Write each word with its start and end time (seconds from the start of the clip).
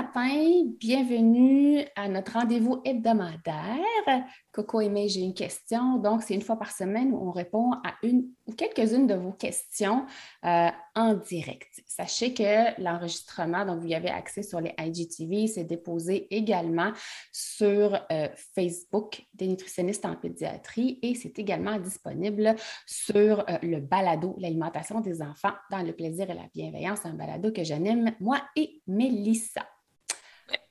matin, 0.00 0.64
bienvenue 0.78 1.84
à 1.94 2.08
notre 2.08 2.32
rendez-vous 2.32 2.80
hebdomadaire. 2.86 4.24
Coco 4.50 4.80
et 4.80 5.08
j'ai 5.08 5.20
une 5.20 5.34
question. 5.34 5.98
Donc, 5.98 6.22
c'est 6.22 6.32
une 6.32 6.40
fois 6.40 6.58
par 6.58 6.72
semaine 6.72 7.12
où 7.12 7.18
on 7.28 7.30
répond 7.30 7.72
à 7.72 7.94
une 8.02 8.30
ou 8.46 8.52
quelques-unes 8.52 9.06
de 9.06 9.14
vos 9.14 9.32
questions 9.32 10.06
euh, 10.46 10.68
en 10.96 11.14
direct. 11.14 11.82
Sachez 11.86 12.32
que 12.32 12.80
l'enregistrement, 12.82 13.66
donc 13.66 13.80
vous 13.80 13.88
y 13.88 13.94
avez 13.94 14.08
accès 14.08 14.42
sur 14.42 14.62
les 14.62 14.72
IGTV, 14.78 15.46
c'est 15.48 15.64
déposé 15.64 16.34
également 16.34 16.92
sur 17.30 17.94
euh, 18.10 18.28
Facebook 18.54 19.22
des 19.34 19.48
nutritionnistes 19.48 20.06
en 20.06 20.16
pédiatrie 20.16 20.98
et 21.02 21.14
c'est 21.14 21.38
également 21.38 21.78
disponible 21.78 22.56
sur 22.86 23.40
euh, 23.40 23.58
le 23.62 23.80
balado, 23.80 24.34
l'alimentation 24.38 25.00
des 25.00 25.20
enfants 25.20 25.52
dans 25.70 25.82
le 25.82 25.92
plaisir 25.92 26.30
et 26.30 26.34
la 26.34 26.48
bienveillance, 26.54 27.04
un 27.04 27.14
balado 27.14 27.52
que 27.52 27.64
j'anime 27.64 28.12
moi 28.18 28.40
et 28.56 28.80
Mélissa. 28.86 29.66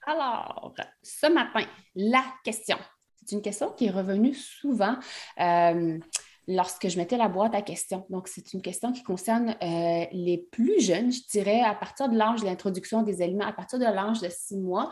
Alors, 0.05 0.73
ce 1.03 1.27
matin, 1.27 1.65
la 1.95 2.23
question. 2.43 2.77
C'est 3.25 3.35
une 3.35 3.41
question 3.41 3.71
qui 3.71 3.85
est 3.85 3.91
revenue 3.91 4.33
souvent 4.33 4.95
euh, 5.39 5.99
lorsque 6.47 6.87
je 6.87 6.97
mettais 6.97 7.17
la 7.17 7.27
boîte 7.27 7.53
à 7.53 7.61
questions. 7.61 8.05
Donc, 8.09 8.27
c'est 8.27 8.53
une 8.53 8.61
question 8.61 8.91
qui 8.91 9.03
concerne 9.03 9.55
euh, 9.61 10.05
les 10.11 10.47
plus 10.51 10.81
jeunes, 10.81 11.11
je 11.11 11.21
dirais, 11.29 11.61
à 11.61 11.75
partir 11.75 12.09
de 12.09 12.17
l'âge 12.17 12.41
de 12.41 12.45
l'introduction 12.45 13.03
des 13.03 13.21
aliments, 13.21 13.45
à 13.45 13.53
partir 13.53 13.77
de 13.77 13.85
l'âge 13.85 14.19
de 14.21 14.29
six 14.29 14.57
mois. 14.57 14.89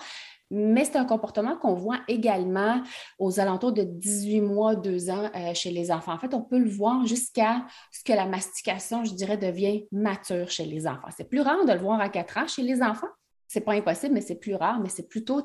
Mais 0.50 0.86
c'est 0.86 0.98
un 0.98 1.06
comportement 1.06 1.58
qu'on 1.58 1.74
voit 1.74 2.00
également 2.08 2.82
aux 3.20 3.40
alentours 3.40 3.74
de 3.74 3.84
18 3.84 4.42
mois, 4.42 4.76
2 4.76 5.10
ans 5.10 5.30
euh, 5.36 5.54
chez 5.54 5.72
les 5.72 5.92
enfants. 5.92 6.14
En 6.14 6.20
fait, 6.20 6.34
on 6.34 6.42
peut 6.42 6.60
le 6.60 6.70
voir 6.70 7.06
jusqu'à 7.06 7.66
ce 7.92 8.04
que 8.04 8.14
la 8.14 8.26
mastication, 8.26 9.04
je 9.04 9.14
dirais, 9.14 9.38
devient 9.38 9.86
mature 9.92 10.50
chez 10.50 10.66
les 10.66 10.88
enfants. 10.88 11.10
C'est 11.18 11.28
plus 11.28 11.42
rare 11.42 11.66
de 11.66 11.74
le 11.74 11.80
voir 11.80 12.00
à 12.00 12.08
4 12.08 12.38
ans 12.38 12.48
chez 12.48 12.62
les 12.62 12.82
enfants, 12.82 13.10
c'est 13.48 13.62
pas 13.62 13.74
impossible, 13.74 14.14
mais 14.14 14.22
c'est 14.22 14.36
plus 14.36 14.56
rare, 14.56 14.80
mais 14.80 14.90
c'est 14.90 15.08
plutôt 15.08 15.42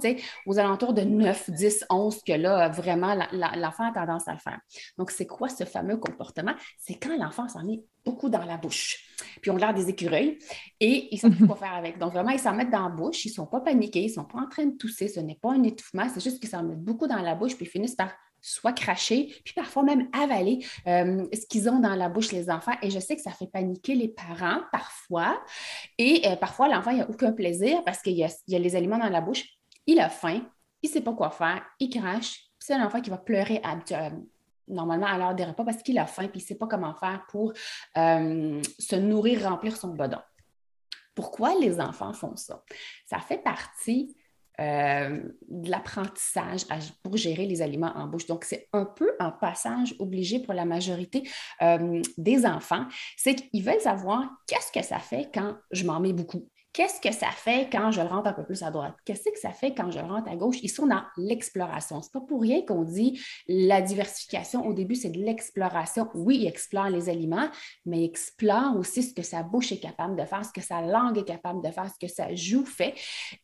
aux 0.47 0.59
alentours 0.59 0.95
de 0.95 1.03
9, 1.03 1.51
10, 1.51 1.87
11 1.89 2.23
que 2.27 2.33
là, 2.33 2.69
vraiment, 2.69 3.15
l'enfant 3.33 3.89
a 3.89 3.93
tendance 3.93 4.29
à 4.29 4.33
le 4.33 4.39
faire. 4.39 4.59
Donc, 4.99 5.11
c'est 5.11 5.27
quoi 5.27 5.49
ce 5.49 5.65
fameux 5.65 5.97
comportement? 5.97 6.55
C'est 6.79 6.95
quand 6.95 7.17
l'enfant 7.17 7.49
s'en 7.49 7.65
met 7.65 7.83
beaucoup 8.05 8.29
dans 8.29 8.45
la 8.45 8.57
bouche. 8.57 8.99
Puis, 9.41 9.51
on 9.51 9.57
l'air 9.57 9.75
des 9.75 9.89
écureuils 9.89 10.39
et 10.81 11.09
ils 11.11 11.17
ne 11.17 11.21
savent 11.21 11.37
plus 11.37 11.47
quoi 11.47 11.57
faire 11.57 11.75
avec. 11.75 11.99
Donc, 11.99 12.13
vraiment, 12.13 12.31
ils 12.31 12.41
s'en 12.41 12.55
mettent 12.55 12.71
dans 12.71 12.89
la 12.89 12.95
bouche, 12.95 13.25
ils 13.25 13.29
ne 13.29 13.35
sont 13.35 13.47
pas 13.47 13.61
paniqués, 13.61 14.03
ils 14.03 14.09
ne 14.09 14.15
sont 14.15 14.25
pas 14.25 14.39
en 14.39 14.49
train 14.49 14.67
de 14.67 14.77
tousser, 14.77 15.09
ce 15.09 15.21
n'est 15.21 15.39
pas 15.41 15.53
un 15.53 15.63
étouffement, 15.63 16.09
c'est 16.13 16.23
juste 16.23 16.41
qu'ils 16.41 16.51
s'en 16.51 16.63
mettent 16.63 16.83
beaucoup 16.83 17.07
dans 17.07 17.21
la 17.21 17.35
bouche 17.35 17.57
puis 17.57 17.67
ils 17.67 17.69
finissent 17.69 17.95
par 17.95 18.13
soit 18.43 18.73
cracher, 18.73 19.35
puis 19.45 19.55
parfois 19.55 19.85
même 19.85 20.09
avaler 20.13 20.67
euh, 20.89 21.27
ce 21.33 21.47
qu'ils 21.47 21.71
ont 21.71 21.79
dans 21.79 21.95
la 21.95 22.09
bouche, 22.09 22.33
les 22.33 22.51
enfants. 22.51 22.75
Et 22.83 22.91
je 22.91 22.99
sais 22.99 23.17
que 23.17 23.23
ça 23.23 23.31
fait 23.31 23.47
paniquer 23.47 23.95
les 23.95 24.09
parents 24.09 24.61
parfois. 24.73 25.43
Et 25.97 26.23
euh, 26.27 26.37
parfois, 26.37 26.69
l'enfant, 26.69 26.93
n'a 26.93 27.09
aucun 27.09 27.33
plaisir 27.33 27.83
parce 27.85 28.03
qu'il 28.03 28.15
y, 28.15 28.25
a, 28.25 28.29
les 28.49 28.77
aliments 28.77 28.99
dans 28.99 29.09
la 29.09 29.21
bouche. 29.21 29.45
Il 29.87 30.01
a 30.01 30.09
faim, 30.09 30.43
il 30.83 30.91
ne 30.91 30.93
sait 30.93 31.01
pas 31.01 31.13
quoi 31.13 31.31
faire, 31.31 31.63
il 31.79 31.89
crache. 31.89 32.41
C'est 32.59 32.75
un 32.75 32.85
enfant 32.85 33.01
qui 33.01 33.11
va 33.11 33.19
pleurer 33.19 33.63
euh, 33.65 34.11
normalement 34.69 35.07
à 35.07 35.19
l'heure 35.19 35.35
des 35.35 35.45
repas 35.45 35.65
parce 35.65 35.83
qu'il 35.83 35.99
a 35.99 36.07
faim 36.07 36.29
puis 36.29 36.41
il 36.41 36.43
ne 36.43 36.47
sait 36.47 36.55
pas 36.57 36.67
comment 36.67 36.95
faire 36.95 37.25
pour 37.29 37.53
se 37.95 38.97
nourrir, 38.97 39.49
remplir 39.49 39.77
son 39.77 39.89
bedon. 39.89 40.21
Pourquoi 41.15 41.55
les 41.61 41.81
enfants 41.81 42.13
font 42.13 42.37
ça? 42.37 42.63
Ça 43.07 43.19
fait 43.19 43.39
partie 43.39 44.17
euh, 44.61 45.23
de 45.49 45.71
l'apprentissage 45.71 46.63
pour 47.03 47.17
gérer 47.17 47.47
les 47.47 47.63
aliments 47.63 47.93
en 47.95 48.07
bouche. 48.07 48.27
Donc, 48.27 48.45
c'est 48.45 48.69
un 48.73 48.85
peu 48.85 49.13
un 49.19 49.31
passage 49.31 49.95
obligé 49.99 50.41
pour 50.41 50.53
la 50.53 50.65
majorité 50.65 51.29
euh, 51.63 52.03
des 52.19 52.45
enfants. 52.45 52.87
C'est 53.17 53.35
qu'ils 53.35 53.65
veulent 53.65 53.81
savoir 53.81 54.29
qu'est-ce 54.47 54.71
que 54.71 54.85
ça 54.85 54.99
fait 54.99 55.31
quand 55.33 55.57
je 55.71 55.85
m'en 55.85 56.01
mets 56.01 56.13
beaucoup. 56.13 56.49
Qu'est-ce 56.73 57.01
que 57.03 57.13
ça 57.15 57.31
fait 57.31 57.69
quand 57.71 57.91
je 57.91 58.01
rentre 58.01 58.29
un 58.29 58.33
peu 58.33 58.45
plus 58.45 58.63
à 58.63 58.71
droite? 58.71 58.95
Qu'est-ce 59.05 59.25
que 59.25 59.39
ça 59.39 59.51
fait 59.51 59.75
quand 59.75 59.91
je 59.91 59.99
rentre 59.99 60.31
à 60.31 60.37
gauche? 60.37 60.57
Ils 60.63 60.71
sont 60.71 60.87
dans 60.87 61.03
l'exploration. 61.19 62.01
Ce 62.01 62.07
n'est 62.07 62.13
pas 62.13 62.27
pour 62.27 62.41
rien 62.41 62.63
qu'on 62.65 62.83
dit 62.83 63.21
la 63.47 63.83
diversification. 63.83 64.67
Au 64.67 64.73
début, 64.73 64.95
c'est 64.95 65.11
de 65.11 65.19
l'exploration. 65.19 66.09
Oui, 66.15 66.39
ils 66.43 66.47
explorent 66.47 66.89
les 66.89 67.11
aliments, 67.11 67.49
mais 67.85 68.01
ils 68.01 68.05
explorent 68.05 68.77
aussi 68.79 69.03
ce 69.03 69.13
que 69.13 69.23
sa 69.23 69.43
bouche 69.43 69.71
est 69.73 69.81
capable 69.81 70.17
de 70.17 70.25
faire, 70.25 70.45
ce 70.47 70.53
que 70.53 70.63
sa 70.63 70.81
langue 70.81 71.19
est 71.19 71.25
capable 71.25 71.63
de 71.63 71.71
faire, 71.71 71.91
ce 71.93 71.99
que 72.07 72.11
sa 72.11 72.35
joue 72.35 72.65
fait. 72.65 72.95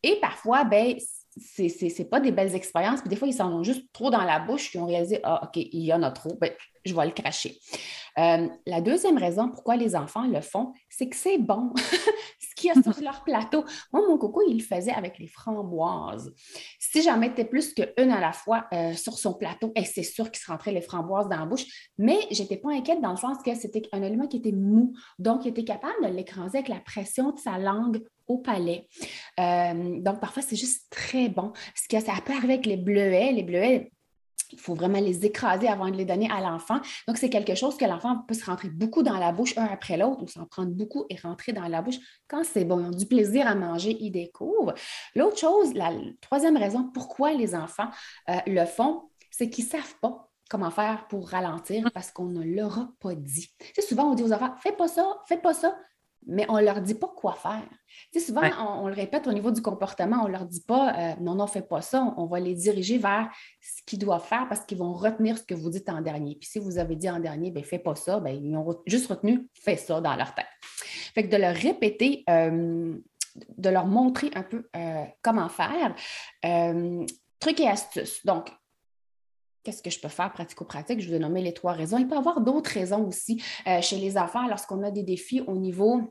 Et 0.01 0.19
parfois, 0.19 0.63
ben, 0.63 0.95
c'est 1.37 2.09
pas 2.09 2.19
des 2.19 2.31
belles 2.31 2.55
expériences. 2.55 3.01
Puis 3.01 3.09
des 3.09 3.15
fois, 3.15 3.27
ils 3.27 3.33
s'en 3.33 3.51
ont 3.53 3.63
juste 3.63 3.91
trop 3.93 4.09
dans 4.09 4.23
la 4.23 4.39
bouche, 4.39 4.73
ils 4.73 4.79
ont 4.79 4.87
réalisé, 4.87 5.19
ah, 5.23 5.41
OK, 5.43 5.57
il 5.57 5.83
y 5.83 5.93
en 5.93 6.01
a 6.01 6.11
trop, 6.11 6.35
ben, 6.41 6.51
je 6.83 6.95
vais 6.95 7.05
le 7.05 7.11
cracher. 7.11 7.59
Euh, 8.17 8.47
la 8.65 8.81
deuxième 8.81 9.17
raison 9.17 9.49
pourquoi 9.49 9.75
les 9.75 9.95
enfants 9.95 10.27
le 10.27 10.41
font, 10.41 10.73
c'est 10.89 11.07
que 11.07 11.15
c'est 11.15 11.37
bon. 11.37 11.73
Y 12.63 12.71
a 12.71 12.73
sur 12.81 13.01
leur 13.01 13.23
plateau. 13.23 13.63
Moi, 13.93 14.07
mon 14.07 14.17
coco, 14.17 14.41
il 14.47 14.57
le 14.57 14.63
faisait 14.63 14.91
avec 14.91 15.17
les 15.19 15.27
framboises. 15.27 16.33
Si 16.79 17.01
j'en 17.01 17.17
mettais 17.17 17.45
plus 17.45 17.73
qu'une 17.73 18.11
à 18.11 18.19
la 18.19 18.31
fois 18.31 18.67
euh, 18.73 18.93
sur 18.93 19.17
son 19.17 19.33
plateau, 19.33 19.71
c'est 19.85 20.03
sûr 20.03 20.31
qu'il 20.31 20.41
se 20.41 20.51
rentrait 20.51 20.71
les 20.71 20.81
framboises 20.81 21.29
dans 21.29 21.39
la 21.39 21.45
bouche, 21.45 21.65
mais 21.97 22.19
je 22.31 22.41
n'étais 22.41 22.57
pas 22.57 22.71
inquiète 22.71 23.01
dans 23.01 23.11
le 23.11 23.17
sens 23.17 23.37
que 23.43 23.55
c'était 23.55 23.83
un 23.91 24.03
aliment 24.03 24.27
qui 24.27 24.37
était 24.37 24.51
mou. 24.51 24.93
Donc, 25.17 25.45
il 25.45 25.49
était 25.49 25.63
capable 25.63 26.03
de 26.03 26.13
l'écraser 26.13 26.59
avec 26.59 26.69
la 26.69 26.79
pression 26.79 27.31
de 27.31 27.39
sa 27.39 27.57
langue 27.57 28.03
au 28.27 28.37
palais. 28.37 28.87
Euh, 29.39 29.99
donc, 29.99 30.19
parfois, 30.19 30.43
c'est 30.43 30.55
juste 30.55 30.87
très 30.89 31.29
bon. 31.29 31.51
Ce 31.75 31.87
que 31.87 32.03
ça 32.03 32.13
peut 32.25 32.33
arriver 32.33 32.53
avec 32.53 32.65
les 32.65 32.77
bleuets. 32.77 33.31
Les 33.31 33.43
bleuets, 33.43 33.91
il 34.51 34.59
faut 34.59 34.73
vraiment 34.73 34.99
les 34.99 35.25
écraser 35.25 35.67
avant 35.67 35.89
de 35.89 35.95
les 35.95 36.05
donner 36.05 36.29
à 36.31 36.41
l'enfant. 36.41 36.79
Donc, 37.07 37.17
c'est 37.17 37.29
quelque 37.29 37.55
chose 37.55 37.77
que 37.77 37.85
l'enfant 37.85 38.23
peut 38.27 38.33
se 38.33 38.45
rentrer 38.45 38.69
beaucoup 38.69 39.03
dans 39.03 39.17
la 39.17 39.31
bouche, 39.31 39.57
un 39.57 39.65
après 39.65 39.97
l'autre, 39.97 40.23
ou 40.23 40.27
s'en 40.27 40.45
prendre 40.45 40.71
beaucoup 40.71 41.05
et 41.09 41.15
rentrer 41.17 41.53
dans 41.53 41.67
la 41.67 41.81
bouche. 41.81 41.97
Quand 42.27 42.43
c'est 42.43 42.65
bon, 42.65 42.79
ils 42.79 42.87
ont 42.87 42.97
du 42.97 43.05
plaisir 43.05 43.47
à 43.47 43.55
manger, 43.55 43.97
ils 43.99 44.11
découvrent. 44.11 44.73
L'autre 45.15 45.37
chose, 45.37 45.73
la 45.73 45.91
troisième 46.21 46.57
raison 46.57 46.89
pourquoi 46.93 47.33
les 47.33 47.55
enfants 47.55 47.89
euh, 48.29 48.37
le 48.47 48.65
font, 48.65 49.09
c'est 49.31 49.49
qu'ils 49.49 49.65
ne 49.65 49.69
savent 49.69 49.95
pas 50.01 50.29
comment 50.49 50.71
faire 50.71 51.07
pour 51.07 51.29
ralentir 51.29 51.89
parce 51.93 52.11
qu'on 52.11 52.25
ne 52.25 52.43
leur 52.43 52.79
a 52.79 52.89
pas 52.99 53.15
dit. 53.15 53.49
Souvent, 53.87 54.11
on 54.11 54.15
dit 54.15 54.23
aux 54.23 54.33
enfants, 54.33 54.55
fais 54.61 54.71
pas 54.71 54.87
ça, 54.87 55.05
fais 55.27 55.37
pas 55.37 55.53
ça 55.53 55.77
mais 56.27 56.45
on 56.49 56.57
ne 56.57 56.63
leur 56.63 56.81
dit 56.81 56.95
pas 56.95 57.11
quoi 57.15 57.33
faire. 57.33 57.67
Tu 58.11 58.19
sais, 58.19 58.27
souvent, 58.27 58.41
on, 58.81 58.87
le 58.87 58.93
répète 58.93 59.27
au 59.27 59.33
niveau 59.33 59.51
du 59.51 59.61
comportement, 59.61 60.23
on 60.23 60.27
ne 60.27 60.31
leur 60.31 60.45
dit 60.45 60.61
pas 60.61 60.93
euh, 60.97 61.13
non, 61.21 61.35
non, 61.35 61.47
fais 61.47 61.61
pas 61.61 61.81
ça. 61.81 62.13
On, 62.17 62.25
va 62.25 62.39
les 62.39 62.53
diriger 62.53 62.97
vers 62.97 63.29
ce 63.61 63.81
qu'ils 63.85 63.99
doivent 63.99 64.25
faire 64.25 64.47
parce 64.47 64.61
qu'ils 64.65 64.77
vont 64.77 64.93
retenir 64.93 65.37
ce 65.37 65.43
que 65.43 65.55
vous 65.55 65.69
dites 65.69 65.89
en 65.89 66.01
dernier. 66.01 66.35
Puis 66.35 66.49
si 66.49 66.59
vous 66.59 66.77
avez 66.77 66.95
dit 66.95 67.09
en 67.09 67.19
dernier, 67.19 67.51
ben 67.51 67.63
fais 67.63 67.79
pas 67.79 67.95
ça, 67.95 68.19
ben, 68.19 68.35
ils 68.35 68.55
ont 68.55 68.81
juste 68.85 69.07
retenu 69.07 69.47
fais 69.53 69.77
ça 69.77 70.01
dans 70.01 70.15
leur 70.15 70.33
tête. 70.35 70.45
Fait 71.13 71.27
que 71.27 71.35
de 71.35 71.41
leur 71.41 71.55
répéter, 71.55 72.23
euh, 72.29 72.95
de 73.57 73.69
leur 73.69 73.87
montrer 73.87 74.29
un 74.35 74.43
peu 74.43 74.69
euh, 74.75 75.05
comment 75.21 75.49
faire. 75.49 75.95
truc 77.39 77.59
et 77.59 77.67
astuce. 77.67 78.25
Donc, 78.25 78.51
Qu'est-ce 79.69 79.83
que 79.83 79.91
je 79.91 79.99
peux 79.99 80.07
faire 80.07 80.31
pratico-pratique? 80.33 80.99
Je 80.99 81.07
vous 81.07 81.13
ai 81.13 81.19
nommé 81.19 81.43
les 81.43 81.53
trois 81.53 81.73
raisons. 81.73 81.99
Il 81.99 82.07
peut 82.07 82.15
y 82.15 82.17
avoir 82.17 82.41
d'autres 82.41 82.71
raisons 82.71 83.05
aussi 83.07 83.39
chez 83.81 83.97
les 83.97 84.17
enfants 84.17 84.47
lorsqu'on 84.47 84.81
a 84.81 84.89
des 84.89 85.03
défis 85.03 85.41
au 85.45 85.55
niveau 85.57 86.01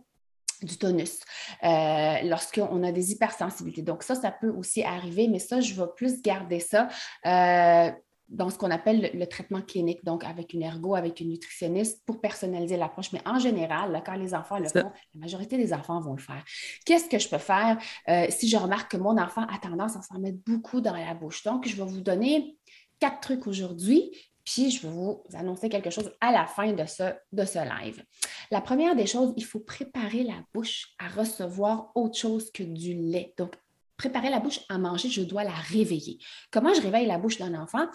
du 0.63 0.79
tonus, 0.79 1.21
euh, 1.65 2.15
lorsqu'on 2.25 2.83
a 2.83 2.93
des 2.93 3.13
hypersensibilités. 3.13 3.83
Donc 3.83 4.03
ça, 4.03 4.15
ça 4.15 4.31
peut 4.31 4.51
aussi 4.51 4.83
arriver, 4.83 5.29
mais 5.29 5.39
ça, 5.39 5.61
je 5.61 5.75
vais 5.75 5.89
plus 5.97 6.23
garder 6.23 6.61
ça. 6.61 6.89
Euh, 7.27 7.91
dans 8.29 8.51
ce 8.51 8.59
qu'on 8.59 8.71
appelle 8.71 9.11
le, 9.15 9.27
traitement 9.27 9.63
clinique, 9.63 10.05
donc 10.05 10.23
avec 10.23 10.53
une 10.53 10.63
ergo, 10.63 10.95
avec 10.95 11.21
une 11.21 11.31
nutritionniste 11.31 12.05
pour 12.05 12.21
personnaliser 12.21 12.77
l'approche. 12.77 13.11
Mais 13.15 13.23
en 13.25 13.39
général, 13.39 14.03
quand 14.05 14.17
les 14.17 14.35
enfants 14.35 14.59
le 14.59 14.69
font, 14.69 14.93
la 15.15 15.21
majorité 15.21 15.57
des 15.57 15.73
enfants 15.73 15.99
vont 16.03 16.13
le 16.13 16.21
faire. 16.21 16.45
Qu'est-ce 16.85 17.09
que 17.09 17.19
je 17.19 17.27
peux 17.27 17.39
faire? 17.39 17.79
Euh, 18.07 18.27
si 18.29 18.47
je 18.47 18.59
remarque 18.59 18.91
que 18.91 18.99
mon 18.99 19.17
enfant 19.17 19.47
a 19.47 19.57
tendance 19.57 19.97
à 19.97 20.03
s'en 20.03 20.19
mettre 20.19 20.37
beaucoup 20.45 20.83
dans 20.83 20.95
la 20.95 21.15
bouche? 21.15 21.43
Donc, 21.43 21.67
je 21.67 21.75
vais 21.75 21.87
vous 21.87 22.03
donner 22.03 22.59
quatre 22.99 23.21
trucs 23.21 23.47
aujourd'hui, 23.47 24.11
puis 24.45 24.71
je 24.71 24.87
vais 24.87 24.93
vous 24.93 25.23
annoncer 25.35 25.69
quelque 25.69 25.91
chose 25.91 26.11
à 26.21 26.33
la 26.33 26.47
fin 26.47 26.73
de 26.73 26.87
ce, 26.87 27.15
de 27.33 27.45
ce 27.45 27.59
live. 27.59 28.03
La 28.51 28.61
première 28.61 28.97
des 28.97 29.07
choses, 29.07 29.35
il 29.37 29.45
faut 29.45 29.61
préparer 29.61 30.23
la 30.23 30.43
bouche 30.55 30.95
à 30.99 31.09
recevoir 31.09 31.93
autre 31.95 32.19
chose 32.19 32.51
que 32.51 32.63
du 32.63 32.95
lait. 32.95 33.35
Préparer 33.99 34.31
la 34.31 34.41
bouche 34.41 34.61
à 34.71 34.79
manger, 34.79 35.11
je 35.11 35.23
dois 35.23 35.45
la 35.45 35.51
réveiller. 35.51 36.19
Comment 36.51 36.73
je 36.73 36.81
réveille 36.81 37.07
la 37.07 37.19
bouche 37.19 37.37
d'un 37.39 37.55
enfant? 37.61 37.87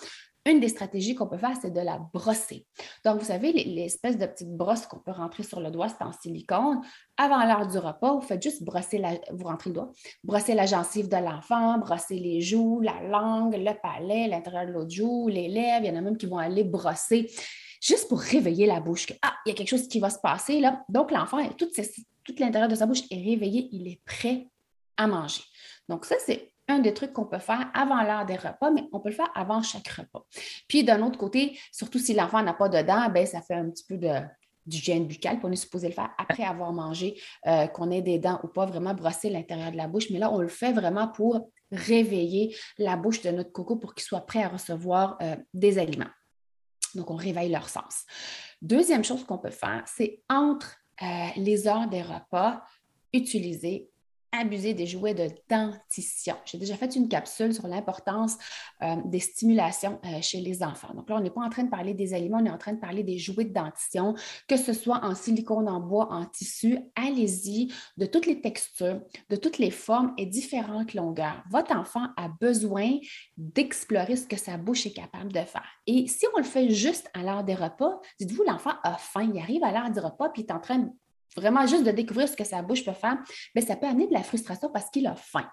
Une 0.46 0.60
des 0.60 0.68
stratégies 0.68 1.16
qu'on 1.16 1.28
peut 1.28 1.38
faire, 1.38 1.56
c'est 1.62 1.72
de 1.72 1.80
la 1.80 2.00
brosser. 2.14 2.68
Donc, 3.06 3.20
vous 3.20 3.26
savez, 3.26 3.54
l'espèce 3.54 4.18
de 4.18 4.26
petite 4.26 4.52
brosse 4.52 4.86
qu'on 4.86 5.00
peut 5.00 5.12
rentrer 5.12 5.42
sur 5.42 5.62
le 5.62 5.72
doigt, 5.72 5.88
c'est 5.88 6.04
en 6.04 6.12
silicone. 6.12 6.82
Avant 7.16 7.46
l'heure 7.46 7.66
du 7.66 7.78
repas, 7.78 8.16
vous 8.16 8.22
faites 8.22 8.44
juste 8.44 8.62
brosser 8.62 8.98
la, 8.98 9.14
vous 9.32 9.46
rentrez 9.46 9.70
le 9.70 9.76
doigt, 9.76 9.92
brosser 10.22 10.54
la 10.54 10.66
gencive 10.66 11.08
de 11.08 11.16
l'enfant, 11.16 11.78
brosser 11.78 12.20
les 12.20 12.42
joues, 12.42 12.82
la 12.82 13.02
langue, 13.04 13.56
le 13.56 13.72
palais, 13.82 14.28
l'intérieur 14.28 14.68
de 14.68 14.74
l'autre 14.74 14.92
joue, 14.92 15.30
les 15.30 15.48
lèvres. 15.48 15.86
Il 15.86 15.88
y 15.88 15.92
en 15.92 15.96
a 15.96 16.02
même 16.02 16.18
qui 16.18 16.26
vont 16.26 16.40
aller 16.40 16.66
brosser 16.66 17.32
juste 17.82 18.10
pour 18.10 18.20
réveiller 18.20 18.66
la 18.66 18.82
bouche. 18.82 19.08
Ah, 19.22 19.36
il 19.46 19.50
y 19.50 19.52
a 19.54 19.56
quelque 19.56 19.70
chose 19.70 19.88
qui 19.88 20.02
va 20.02 20.10
se 20.10 20.20
passer 20.20 20.60
là. 20.60 20.84
Donc, 20.90 21.12
l'enfant, 21.12 21.40
tout 21.58 22.36
l'intérieur 22.38 22.68
de 22.68 22.76
sa 22.76 22.86
bouche 22.86 23.04
est 23.10 23.24
réveillé, 23.24 23.70
il 23.72 23.88
est 23.88 24.02
prêt 24.04 24.50
à 24.98 25.08
manger. 25.08 25.42
Donc, 25.90 26.06
ça, 26.06 26.16
c'est 26.26 26.54
un 26.68 26.80
des 26.80 26.94
trucs 26.94 27.14
qu'on 27.14 27.26
peut 27.26 27.40
faire 27.40 27.70
avant 27.74 28.02
l'heure 28.04 28.26
des 28.26 28.36
repas, 28.36 28.72
mais 28.72 28.84
on 28.92 29.00
peut 29.00 29.10
le 29.10 29.16
faire 29.16 29.32
avant 29.36 29.62
chaque 29.62 29.88
repas. 29.88 30.26
Puis 30.68 30.84
d'un 30.84 31.02
autre 31.02 31.18
côté, 31.18 31.60
surtout 31.72 32.00
si 32.00 32.14
l'enfant 32.14 32.42
n'a 32.42 32.54
pas 32.54 32.70
de 32.70 32.82
dents, 32.82 33.10
ben, 33.10 33.26
ça 33.26 33.42
fait 33.42 33.56
un 33.56 33.70
petit 33.70 33.84
peu 33.84 33.98
de 33.98 34.22
d'hygiène 34.66 35.08
buccale, 35.08 35.40
on 35.44 35.52
est 35.52 35.58
supposé 35.58 35.90
le 35.90 35.94
faire 35.94 36.12
après 36.18 36.44
avoir 36.44 36.72
mangé, 36.72 37.20
euh, 37.48 37.68
qu'on 37.68 37.92
ait 37.92 38.02
des 38.02 38.18
dents 38.18 38.40
ou 38.44 38.48
pas, 38.48 38.66
vraiment 38.66 38.94
brosser 38.94 39.30
l'intérieur 39.30 39.72
de 39.72 39.78
la 39.78 39.88
bouche. 39.88 40.10
Mais 40.10 40.20
là, 40.20 40.32
on 40.32 40.40
le 40.40 40.48
fait 40.48 40.72
vraiment 40.72 41.08
pour 41.08 41.50
réveiller 41.72 42.56
la 42.78 42.96
bouche 42.96 43.22
de 43.22 43.32
notre 43.32 43.52
coco 43.52 43.76
pour 43.76 43.94
qu'il 43.94 44.06
soit 44.06 44.26
prêt 44.26 44.44
à 44.44 44.48
recevoir 44.48 45.18
euh, 45.22 45.36
des 45.54 45.80
aliments. 45.80 46.10
Donc, 46.96 47.10
on 47.10 47.16
réveille 47.16 47.50
leur 47.50 47.68
sens. 47.70 48.06
Deuxième 48.62 49.04
chose 49.04 49.26
qu'on 49.26 49.40
peut 49.40 49.50
faire, 49.50 49.84
c'est 49.86 50.22
entre 50.30 50.78
euh, 51.02 51.28
les 51.36 51.68
heures 51.68 51.88
des 51.88 52.02
repas, 52.02 52.64
utiliser 53.12 53.90
abuser 54.34 54.74
des 54.74 54.86
jouets 54.86 55.14
de 55.14 55.30
dentition. 55.50 56.36
J'ai 56.46 56.58
déjà 56.58 56.76
fait 56.76 56.96
une 56.96 57.08
capsule 57.08 57.54
sur 57.54 57.68
l'importance 57.68 58.38
euh, 58.82 58.96
des 59.06 59.20
stimulations 59.20 60.00
euh, 60.06 60.22
chez 60.22 60.42
les 60.42 60.64
enfants. 60.64 60.94
Donc 60.94 61.10
là, 61.10 61.18
on 61.18 61.22
n'est 61.22 61.30
pas 61.30 61.42
en 61.42 61.50
train 61.50 61.64
de 61.64 61.70
parler 61.70 61.94
des 61.94 62.14
aliments, 62.14 62.40
on 62.42 62.46
est 62.46 62.52
en 62.52 62.58
train 62.58 62.74
de 62.74 62.80
parler 62.80 63.04
des 63.04 63.18
jouets 63.18 63.46
de 63.46 63.54
dentition, 63.54 64.16
que 64.48 64.58
ce 64.58 64.74
soit 64.74 65.04
en 65.06 65.16
silicone, 65.16 65.70
en 65.70 65.80
bois, 65.80 66.12
en 66.12 66.26
tissu. 66.26 66.80
Allez-y, 66.96 67.72
de 67.98 68.06
toutes 68.06 68.26
les 68.26 68.42
textures, 68.42 69.02
de 69.30 69.36
toutes 69.36 69.60
les 69.60 69.72
formes 69.72 70.14
et 70.18 70.26
différentes 70.26 70.94
longueurs. 70.94 71.44
Votre 71.52 71.76
enfant 71.76 72.08
a 72.18 72.28
besoin 72.42 72.98
d'explorer 73.38 74.16
ce 74.16 74.28
que 74.28 74.38
sa 74.38 74.58
bouche 74.58 74.86
est 74.86 74.94
capable 74.94 75.32
de 75.32 75.42
faire. 75.42 75.66
Et 75.86 76.08
si 76.08 76.26
on 76.34 76.40
le 76.40 76.44
fait 76.44 76.70
juste 76.72 77.10
à 77.14 77.22
l'heure 77.24 77.44
des 77.44 77.56
repas, 77.56 78.00
dites-vous, 78.20 78.44
l'enfant 78.44 78.74
a 78.84 78.98
faim, 78.98 79.30
il 79.34 79.40
arrive 79.40 79.64
à 79.64 79.72
l'heure 79.72 79.92
du 79.92 80.00
repas, 80.00 80.30
puis 80.30 80.42
il 80.42 80.46
est 80.46 80.54
en 80.54 80.60
train 80.60 80.90
vraiment 81.36 81.66
juste 81.66 81.84
de 81.84 81.92
découvrir 81.92 82.28
ce 82.28 82.36
que 82.36 82.44
sa 82.44 82.62
bouche 82.62 82.86
peut 82.86 82.94
faire, 82.94 83.18
mais 83.56 83.62
ça 83.62 83.76
peut 83.76 83.88
amener 83.88 84.08
de 84.08 84.14
la 84.14 84.24
frustration 84.24 84.70
parce 84.72 84.90
qu'il 84.90 85.08
a 85.08 85.16
faim. 85.16 85.48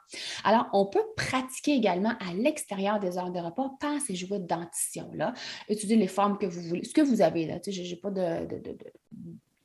Alors, 0.45 0.67
on 0.73 0.87
peut 0.87 1.05
pratiquer 1.17 1.73
également 1.73 2.15
à 2.21 2.35
l'extérieur 2.35 3.01
des 3.01 3.19
heures 3.19 3.31
de 3.31 3.41
repas 3.41 3.71
par 3.81 4.01
ces 4.01 4.15
jouets 4.15 4.41
de 4.41 4.47
dentition-là, 4.47 5.35
étudier 5.69 5.97
les 5.97 6.09
formes 6.09 6.39
que 6.39 6.47
vous 6.47 6.63
voulez, 6.63 6.85
ce 6.85 6.95
que 6.95 7.01
vous 7.01 7.23
avez 7.23 7.47
là. 7.47 7.59
Je 7.67 7.83
n'ai 7.83 7.97
pas 7.97 8.11
de, 8.11 8.47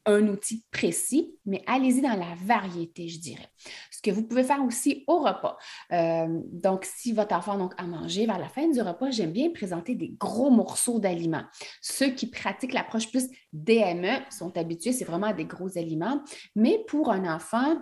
un 0.05 0.27
outil 0.27 0.63
précis, 0.71 1.35
mais 1.45 1.63
allez-y 1.67 2.01
dans 2.01 2.15
la 2.15 2.35
variété, 2.43 3.07
je 3.07 3.19
dirais. 3.19 3.47
Ce 3.91 4.01
que 4.01 4.11
vous 4.11 4.23
pouvez 4.23 4.43
faire 4.43 4.63
aussi 4.63 5.03
au 5.07 5.19
repas. 5.19 5.57
Euh, 5.91 6.41
donc, 6.51 6.85
si 6.85 7.13
votre 7.13 7.35
enfant 7.35 7.69
a 7.77 7.87
mangé 7.87 8.25
vers 8.25 8.39
la 8.39 8.49
fin 8.49 8.67
du 8.69 8.81
repas, 8.81 9.11
j'aime 9.11 9.31
bien 9.31 9.49
présenter 9.51 9.95
des 9.95 10.15
gros 10.19 10.51
morceaux 10.51 10.99
d'aliments. 10.99 11.45
Ceux 11.81 12.11
qui 12.11 12.27
pratiquent 12.27 12.73
l'approche 12.73 13.09
plus 13.09 13.27
DME 13.53 14.19
sont 14.29 14.55
habitués, 14.57 14.91
c'est 14.91 15.05
vraiment 15.05 15.33
des 15.33 15.45
gros 15.45 15.77
aliments. 15.77 16.21
Mais 16.55 16.83
pour 16.87 17.11
un 17.11 17.33
enfant, 17.33 17.77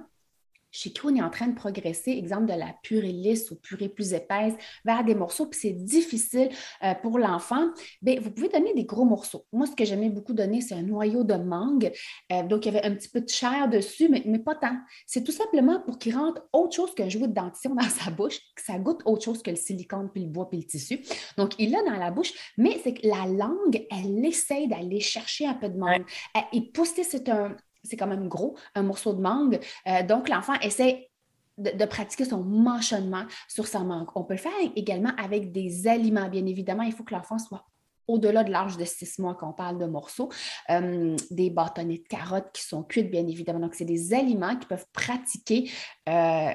chez 0.73 0.91
qui 0.91 1.05
on 1.05 1.15
est 1.15 1.21
en 1.21 1.29
train 1.29 1.47
de 1.47 1.55
progresser, 1.55 2.11
exemple 2.11 2.45
de 2.45 2.57
la 2.57 2.75
purée 2.81 3.11
lisse 3.11 3.51
ou 3.51 3.55
purée 3.55 3.87
plus 3.87 4.13
épaisse, 4.13 4.53
vers 4.83 5.03
des 5.05 5.15
morceaux, 5.15 5.45
puis 5.45 5.59
c'est 5.59 5.71
difficile 5.71 6.49
euh, 6.83 6.95
pour 6.95 7.19
l'enfant, 7.19 7.69
bien, 8.01 8.19
vous 8.19 8.31
pouvez 8.31 8.49
donner 8.49 8.73
des 8.73 8.83
gros 8.83 9.05
morceaux. 9.05 9.45
Moi, 9.53 9.67
ce 9.67 9.75
que 9.75 9.85
j'aimais 9.85 10.09
beaucoup 10.09 10.33
donner, 10.33 10.61
c'est 10.61 10.73
un 10.73 10.81
noyau 10.81 11.23
de 11.23 11.35
mangue. 11.35 11.91
Euh, 12.31 12.43
donc, 12.43 12.65
il 12.65 12.73
y 12.73 12.77
avait 12.77 12.85
un 12.85 12.95
petit 12.95 13.09
peu 13.09 13.21
de 13.21 13.29
chair 13.29 13.69
dessus, 13.69 14.09
mais, 14.09 14.23
mais 14.25 14.39
pas 14.39 14.55
tant. 14.55 14.75
C'est 15.05 15.23
tout 15.23 15.31
simplement 15.31 15.79
pour 15.79 15.99
qu'il 15.99 16.17
rentre 16.17 16.41
autre 16.51 16.75
chose 16.75 16.93
qu'un 16.95 17.09
jouet 17.09 17.27
de 17.27 17.33
dentition 17.33 17.75
dans 17.75 17.83
sa 17.83 18.09
bouche, 18.09 18.39
que 18.55 18.63
ça 18.63 18.79
goûte 18.79 19.01
autre 19.05 19.23
chose 19.23 19.43
que 19.43 19.51
le 19.51 19.55
silicone, 19.55 20.09
puis 20.11 20.23
le 20.23 20.29
bois, 20.29 20.49
puis 20.49 20.59
le 20.59 20.65
tissu. 20.65 21.01
Donc, 21.37 21.53
il 21.59 21.71
l'a 21.71 21.83
dans 21.83 21.97
la 21.97 22.09
bouche, 22.09 22.33
mais 22.57 22.79
c'est 22.83 22.95
que 22.95 23.07
la 23.07 23.27
langue, 23.27 23.85
elle 23.91 24.25
essaie 24.25 24.65
d'aller 24.67 24.99
chercher 24.99 25.45
un 25.45 25.53
peu 25.53 25.69
de 25.69 25.77
mangue. 25.77 26.03
Et 26.51 26.61
pousser, 26.71 27.03
c'est 27.03 27.29
un, 27.29 27.55
c'est 27.83 27.97
quand 27.97 28.07
même 28.07 28.27
gros, 28.27 28.57
un 28.75 28.83
morceau 28.83 29.13
de 29.13 29.21
mangue. 29.21 29.59
Euh, 29.87 30.03
donc, 30.03 30.29
l'enfant 30.29 30.53
essaie 30.61 31.09
de, 31.57 31.85
pratiquer 31.85 32.25
son 32.25 32.43
mâchonnement 32.43 33.25
sur 33.47 33.67
sa 33.67 33.79
mangue. 33.79 34.07
On 34.15 34.23
peut 34.23 34.33
le 34.33 34.39
faire 34.39 34.51
également 34.75 35.11
avec 35.17 35.51
des 35.51 35.87
aliments. 35.87 36.29
Bien 36.29 36.45
évidemment, 36.45 36.83
il 36.83 36.93
faut 36.93 37.03
que 37.03 37.13
l'enfant 37.13 37.37
soit 37.37 37.65
au-delà 38.07 38.43
de 38.43 38.51
l'âge 38.51 38.77
de 38.77 38.85
six 38.85 39.19
mois 39.19 39.35
qu'on 39.35 39.53
parle 39.53 39.77
de 39.77 39.85
morceaux, 39.85 40.29
euh, 40.69 41.15
des 41.31 41.49
bâtonnets 41.49 41.99
de 41.99 42.07
carottes 42.07 42.51
qui 42.53 42.63
sont 42.63 42.83
cuites, 42.83 43.09
bien 43.09 43.25
évidemment. 43.27 43.59
Donc, 43.59 43.75
c'est 43.75 43.85
des 43.85 44.13
aliments 44.13 44.55
qui 44.55 44.67
peuvent 44.67 44.85
pratiquer 44.91 45.69
euh, 46.09 46.51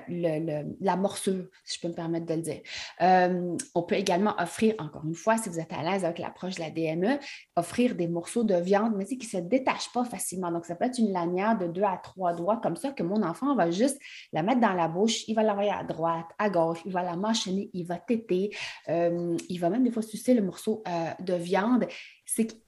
la 0.80 0.96
morsure, 0.96 1.46
si 1.64 1.76
je 1.76 1.80
peux 1.80 1.88
me 1.88 1.94
permettre 1.94 2.26
de 2.26 2.34
le 2.34 2.42
dire. 2.42 2.60
Euh, 3.00 3.56
on 3.74 3.82
peut 3.82 3.96
également 3.96 4.34
offrir, 4.38 4.74
encore 4.78 5.04
une 5.06 5.14
fois, 5.14 5.36
si 5.38 5.48
vous 5.48 5.58
êtes 5.58 5.72
à 5.72 5.82
l'aise 5.82 6.04
avec 6.04 6.18
l'approche 6.18 6.56
de 6.56 6.60
la 6.60 6.70
DME, 6.70 7.18
offrir 7.56 7.94
des 7.94 8.08
morceaux 8.08 8.44
de 8.44 8.54
viande, 8.54 8.94
mais 8.96 9.06
qui 9.06 9.16
ne 9.16 9.22
se 9.22 9.38
détachent 9.38 9.92
pas 9.92 10.04
facilement. 10.04 10.50
Donc, 10.50 10.66
ça 10.66 10.74
peut 10.74 10.84
être 10.84 10.98
une 10.98 11.12
lanière 11.12 11.56
de 11.56 11.66
deux 11.66 11.82
à 11.82 11.98
trois 12.02 12.34
doigts, 12.34 12.58
comme 12.62 12.76
ça, 12.76 12.92
que 12.92 13.02
mon 13.02 13.22
enfant 13.22 13.54
va 13.54 13.70
juste 13.70 13.98
la 14.32 14.42
mettre 14.42 14.60
dans 14.60 14.74
la 14.74 14.88
bouche, 14.88 15.26
il 15.28 15.34
va 15.34 15.42
l'envoyer 15.42 15.70
à 15.70 15.82
droite, 15.82 16.26
à 16.38 16.50
gauche, 16.50 16.80
il 16.84 16.92
va 16.92 17.02
la 17.02 17.16
mâchonner, 17.16 17.70
il 17.72 17.86
va 17.86 17.96
téter, 17.96 18.50
il 18.88 19.58
va 19.58 19.70
même 19.70 19.84
des 19.84 19.90
fois 19.90 20.02
sucer 20.02 20.34
le 20.34 20.42
morceau 20.42 20.82
de 21.20 21.37
viande, 21.38 21.86
c'est 22.26 22.62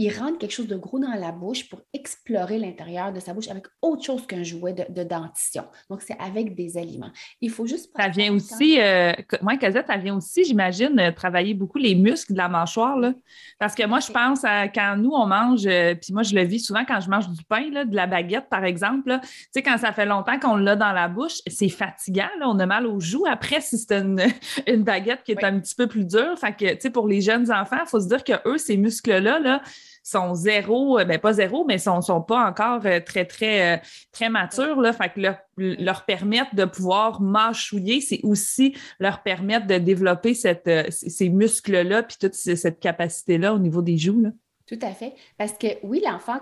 qu'il 0.00 0.18
rentre 0.18 0.38
quelque 0.38 0.52
chose 0.52 0.66
de 0.66 0.76
gros 0.76 0.98
dans 0.98 1.12
la 1.12 1.30
bouche 1.30 1.68
pour 1.68 1.82
explorer 1.92 2.58
l'intérieur 2.58 3.12
de 3.12 3.20
sa 3.20 3.34
bouche 3.34 3.48
avec 3.48 3.64
autre 3.82 4.02
chose 4.02 4.26
qu'un 4.26 4.42
jouet 4.42 4.72
de, 4.72 5.02
dentition. 5.02 5.64
Donc, 5.90 6.02
c'est 6.02 6.18
avec 6.18 6.54
des 6.54 6.78
aliments. 6.78 7.10
Il 7.40 7.50
faut 7.50 7.66
juste... 7.66 7.90
Ça 7.98 8.08
vient 8.08 8.32
aussi, 8.32 8.80
euh, 8.80 9.12
moi, 9.42 9.56
Casette, 9.56 9.86
ça 9.88 9.96
vient 9.96 10.16
aussi, 10.16 10.44
j'imagine, 10.44 10.98
euh, 10.98 11.10
travailler 11.10 11.54
beaucoup 11.54 11.78
les 11.78 11.94
muscles 11.94 12.32
de 12.32 12.38
la 12.38 12.48
mâchoire. 12.48 12.96
Là. 12.96 13.12
Parce 13.58 13.74
que 13.74 13.86
moi, 13.86 14.00
je 14.00 14.10
pense 14.10 14.44
à 14.44 14.68
quand 14.68 14.96
nous, 14.96 15.10
on 15.10 15.26
mange, 15.26 15.66
euh, 15.66 15.94
puis 15.94 16.12
moi, 16.12 16.22
je 16.22 16.34
le 16.34 16.44
vis 16.44 16.60
souvent 16.60 16.84
quand 16.86 17.00
je 17.00 17.10
mange 17.10 17.28
du 17.28 17.42
pain, 17.44 17.70
là, 17.70 17.84
de 17.84 17.94
la 17.94 18.06
baguette, 18.06 18.48
par 18.48 18.64
exemple. 18.64 19.18
Tu 19.20 19.28
sais, 19.52 19.62
quand 19.62 19.76
ça 19.78 19.92
fait 19.92 20.06
longtemps 20.06 20.38
qu'on 20.38 20.56
l'a 20.56 20.76
dans 20.76 20.92
la 20.92 21.08
bouche, 21.08 21.40
c'est 21.46 21.68
fatigant. 21.68 22.28
Là, 22.38 22.48
on 22.48 22.58
a 22.58 22.66
mal 22.66 22.86
aux 22.86 23.00
joues. 23.00 23.26
Après, 23.26 23.60
si 23.60 23.76
c'est 23.76 23.92
une, 23.92 24.22
une, 24.66 24.82
baguette 24.82 25.22
qui 25.24 25.32
est 25.32 25.44
un 25.44 25.58
petit 25.60 25.74
peu 25.74 25.86
plus 25.86 26.04
dure, 26.04 26.38
fait 26.38 26.52
que, 26.52 26.72
tu 26.74 26.80
sais, 26.80 26.90
pour 26.90 27.06
les 27.06 27.20
jeunes 27.20 27.50
enfants, 27.52 27.78
il 27.80 27.88
faut 27.88 28.00
se 28.00 28.08
dire 28.08 28.24
que 28.24 28.32
eux, 28.48 28.58
ces 28.58 28.76
muscles-là, 28.76 29.38
là, 29.40 29.60
sont 30.02 30.34
zéro, 30.34 30.98
euh, 30.98 31.04
ben 31.04 31.18
pas 31.18 31.32
zéro, 31.32 31.64
mais 31.64 31.78
sont, 31.78 32.00
sont 32.00 32.22
pas 32.22 32.44
encore 32.48 32.84
euh, 32.84 33.00
très, 33.00 33.24
très, 33.24 33.76
euh, 33.76 33.80
très 34.12 34.28
matures. 34.28 34.80
Là, 34.80 34.92
fait 34.92 35.10
que 35.10 35.20
leur, 35.20 35.36
leur 35.56 36.04
permettre 36.04 36.54
de 36.54 36.64
pouvoir 36.64 37.20
mâchouiller, 37.20 38.00
c'est 38.00 38.20
aussi 38.22 38.76
leur 38.98 39.22
permettre 39.22 39.66
de 39.66 39.78
développer 39.78 40.34
cette, 40.34 40.70
ces 40.90 41.28
muscles-là, 41.28 42.02
puis 42.02 42.16
toute 42.20 42.34
cette 42.34 42.80
capacité-là 42.80 43.54
au 43.54 43.58
niveau 43.58 43.82
des 43.82 43.98
joues. 43.98 44.20
Là. 44.20 44.30
Tout 44.66 44.78
à 44.82 44.92
fait. 44.92 45.14
Parce 45.36 45.52
que 45.52 45.66
oui, 45.82 46.02
l'enfant 46.04 46.40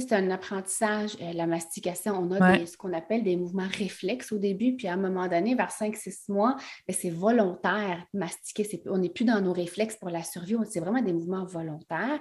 c'est 0.00 0.14
un 0.14 0.30
apprentissage, 0.30 1.16
euh, 1.20 1.32
la 1.32 1.46
mastication. 1.46 2.14
On 2.14 2.30
a 2.32 2.66
ce 2.66 2.76
qu'on 2.76 2.92
appelle 2.92 3.22
des 3.22 3.36
mouvements 3.36 3.68
réflexes 3.78 4.32
au 4.32 4.38
début, 4.38 4.76
puis 4.76 4.88
à 4.88 4.94
un 4.94 4.96
moment 4.96 5.28
donné, 5.28 5.54
vers 5.54 5.70
5-6 5.70 6.32
mois, 6.32 6.56
ben, 6.86 6.96
c'est 6.98 7.10
volontaire 7.10 8.04
mastiquer. 8.12 8.82
on 8.86 8.98
n'est 8.98 9.10
plus 9.10 9.24
dans 9.24 9.40
nos 9.40 9.52
réflexes 9.52 9.96
pour 9.96 10.10
la 10.10 10.22
survie, 10.22 10.56
c'est 10.70 10.80
vraiment 10.80 11.02
des 11.02 11.12
mouvements 11.12 11.44
volontaires. 11.44 12.20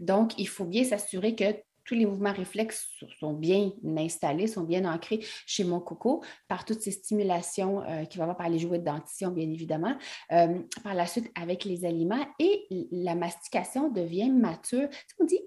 Donc, 0.00 0.38
il 0.38 0.48
faut 0.48 0.64
bien 0.64 0.84
s'assurer 0.84 1.34
que 1.34 1.54
tous 1.84 1.94
les 1.94 2.06
mouvements 2.06 2.32
réflexes 2.32 2.88
sont 3.20 3.34
bien 3.34 3.70
installés, 3.96 4.46
sont 4.46 4.62
bien 4.62 4.90
ancrés 4.90 5.20
chez 5.46 5.64
mon 5.64 5.80
coco 5.80 6.22
par 6.48 6.64
toutes 6.64 6.80
ces 6.80 6.90
stimulations 6.90 7.82
euh, 7.82 8.04
qu'il 8.04 8.18
va 8.18 8.24
avoir 8.24 8.36
par 8.36 8.48
les 8.48 8.58
jouets 8.58 8.78
de 8.78 8.84
dentition, 8.84 9.30
bien 9.30 9.48
évidemment. 9.48 9.96
Euh, 10.32 10.60
par 10.82 10.94
la 10.94 11.06
suite, 11.06 11.30
avec 11.34 11.64
les 11.64 11.84
aliments 11.84 12.26
et 12.38 12.66
la 12.90 13.14
mastication 13.14 13.90
devient 13.90 14.30
mature. 14.30 14.88
On 15.18 15.24
dit 15.24 15.40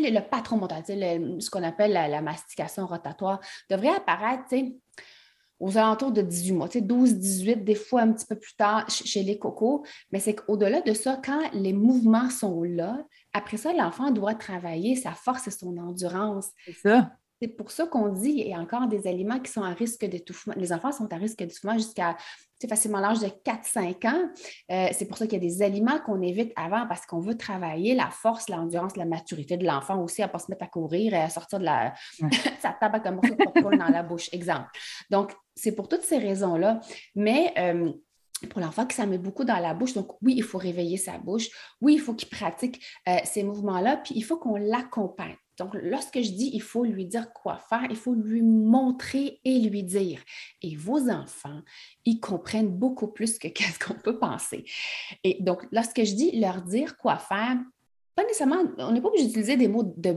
le, 0.00 0.20
patron 0.20 0.56
mental, 0.56 0.82
ce 0.86 1.50
qu'on 1.50 1.62
appelle 1.62 1.92
la, 1.92 2.20
mastication 2.22 2.86
rotatoire, 2.86 3.40
devrait 3.70 3.94
apparaître 3.94 4.54
aux 5.60 5.78
alentours 5.78 6.12
de 6.12 6.22
18 6.22 6.52
mois, 6.52 6.68
tu 6.68 6.80
sais, 6.80 6.84
12, 6.84 7.14
18, 7.14 7.64
des 7.64 7.74
fois 7.74 8.02
un 8.02 8.12
petit 8.12 8.26
peu 8.26 8.36
plus 8.36 8.54
tard 8.56 8.88
chez 8.90 9.22
les 9.22 9.38
cocos. 9.38 9.84
Mais 10.10 10.20
c'est 10.20 10.34
qu'au-delà 10.34 10.80
de 10.80 10.92
ça, 10.92 11.20
quand 11.24 11.40
les 11.52 11.72
mouvements 11.72 12.28
sont 12.28 12.62
là, 12.62 13.04
après 13.32 13.56
ça, 13.56 13.72
l'enfant 13.72 14.10
doit 14.10 14.34
travailler 14.34 14.96
sa 14.96 15.12
force 15.12 15.46
et 15.48 15.50
son 15.50 15.76
endurance. 15.78 16.50
C'est 16.64 16.72
ça. 16.72 17.12
C'est 17.40 17.48
pour 17.48 17.70
ça 17.70 17.86
qu'on 17.86 18.08
dit 18.08 18.34
qu'il 18.34 18.48
y 18.48 18.54
a 18.54 18.58
encore 18.58 18.86
des 18.86 19.06
aliments 19.06 19.40
qui 19.40 19.50
sont 19.50 19.62
à 19.62 19.70
risque 19.70 20.04
d'étouffement. 20.04 20.54
Les 20.56 20.72
enfants 20.72 20.92
sont 20.92 21.12
à 21.12 21.16
risque 21.16 21.38
d'étouffement 21.38 21.74
jusqu'à 21.74 22.16
facilement 22.68 23.00
l'âge 23.00 23.20
de 23.20 23.26
4-5 23.26 24.08
ans. 24.08 24.30
Euh, 24.70 24.88
c'est 24.92 25.06
pour 25.06 25.18
ça 25.18 25.26
qu'il 25.26 25.42
y 25.42 25.46
a 25.46 25.48
des 25.48 25.62
aliments 25.62 25.98
qu'on 26.00 26.22
évite 26.22 26.52
avant 26.56 26.86
parce 26.86 27.06
qu'on 27.06 27.20
veut 27.20 27.36
travailler 27.36 27.94
la 27.94 28.10
force, 28.10 28.48
l'endurance, 28.48 28.96
la 28.96 29.04
maturité 29.04 29.56
de 29.56 29.66
l'enfant 29.66 30.00
aussi, 30.02 30.22
à 30.22 30.26
ne 30.26 30.32
pas 30.32 30.38
se 30.38 30.50
mettre 30.50 30.64
à 30.64 30.68
courir 30.68 31.14
et 31.14 31.20
à 31.20 31.28
sortir 31.28 31.58
de 31.58 31.64
la... 31.64 31.94
sa 32.60 32.72
table 32.72 32.96
avec 32.96 33.06
un 33.06 33.16
popcorn 33.16 33.78
dans 33.78 33.88
la 33.88 34.02
bouche, 34.02 34.28
exemple. 34.32 34.68
Donc, 35.10 35.32
c'est 35.54 35.74
pour 35.74 35.88
toutes 35.88 36.02
ces 36.02 36.18
raisons-là. 36.18 36.80
Mais... 37.14 37.52
Euh, 37.58 37.92
pour 38.50 38.60
l'enfant 38.60 38.84
que 38.84 38.92
ça 38.92 39.06
met 39.06 39.16
beaucoup 39.16 39.44
dans 39.44 39.58
la 39.58 39.72
bouche. 39.72 39.94
Donc, 39.94 40.20
oui, 40.20 40.34
il 40.36 40.42
faut 40.42 40.58
réveiller 40.58 40.98
sa 40.98 41.16
bouche. 41.16 41.48
Oui, 41.80 41.94
il 41.94 42.00
faut 42.00 42.12
qu'il 42.12 42.28
pratique 42.28 42.84
euh, 43.08 43.16
ces 43.24 43.42
mouvements-là. 43.42 43.96
Puis, 43.98 44.12
il 44.16 44.22
faut 44.22 44.36
qu'on 44.36 44.56
l'accompagne. 44.56 45.36
Donc, 45.58 45.74
lorsque 45.74 46.20
je 46.20 46.30
dis 46.30 46.50
il 46.52 46.62
faut 46.62 46.84
lui 46.84 47.06
dire 47.06 47.32
quoi 47.32 47.58
faire, 47.58 47.86
il 47.90 47.96
faut 47.96 48.14
lui 48.14 48.42
montrer 48.42 49.40
et 49.44 49.60
lui 49.60 49.82
dire. 49.82 50.20
Et 50.62 50.76
vos 50.76 51.08
enfants, 51.10 51.60
ils 52.04 52.20
comprennent 52.20 52.76
beaucoup 52.76 53.08
plus 53.08 53.38
que 53.38 53.48
qu'est-ce 53.54 53.78
qu'on 53.78 53.94
peut 53.94 54.18
penser. 54.18 54.64
Et 55.22 55.38
donc, 55.40 55.66
lorsque 55.72 56.02
je 56.02 56.14
dis 56.14 56.38
leur 56.40 56.62
dire 56.62 56.96
quoi 56.96 57.18
faire, 57.18 57.58
pas 58.14 58.22
nécessairement, 58.22 58.64
on 58.78 58.92
n'est 58.92 59.00
pas 59.00 59.08
obligé 59.08 59.26
d'utiliser 59.26 59.56
des 59.56 59.68
mots 59.68 59.94
de. 59.96 60.16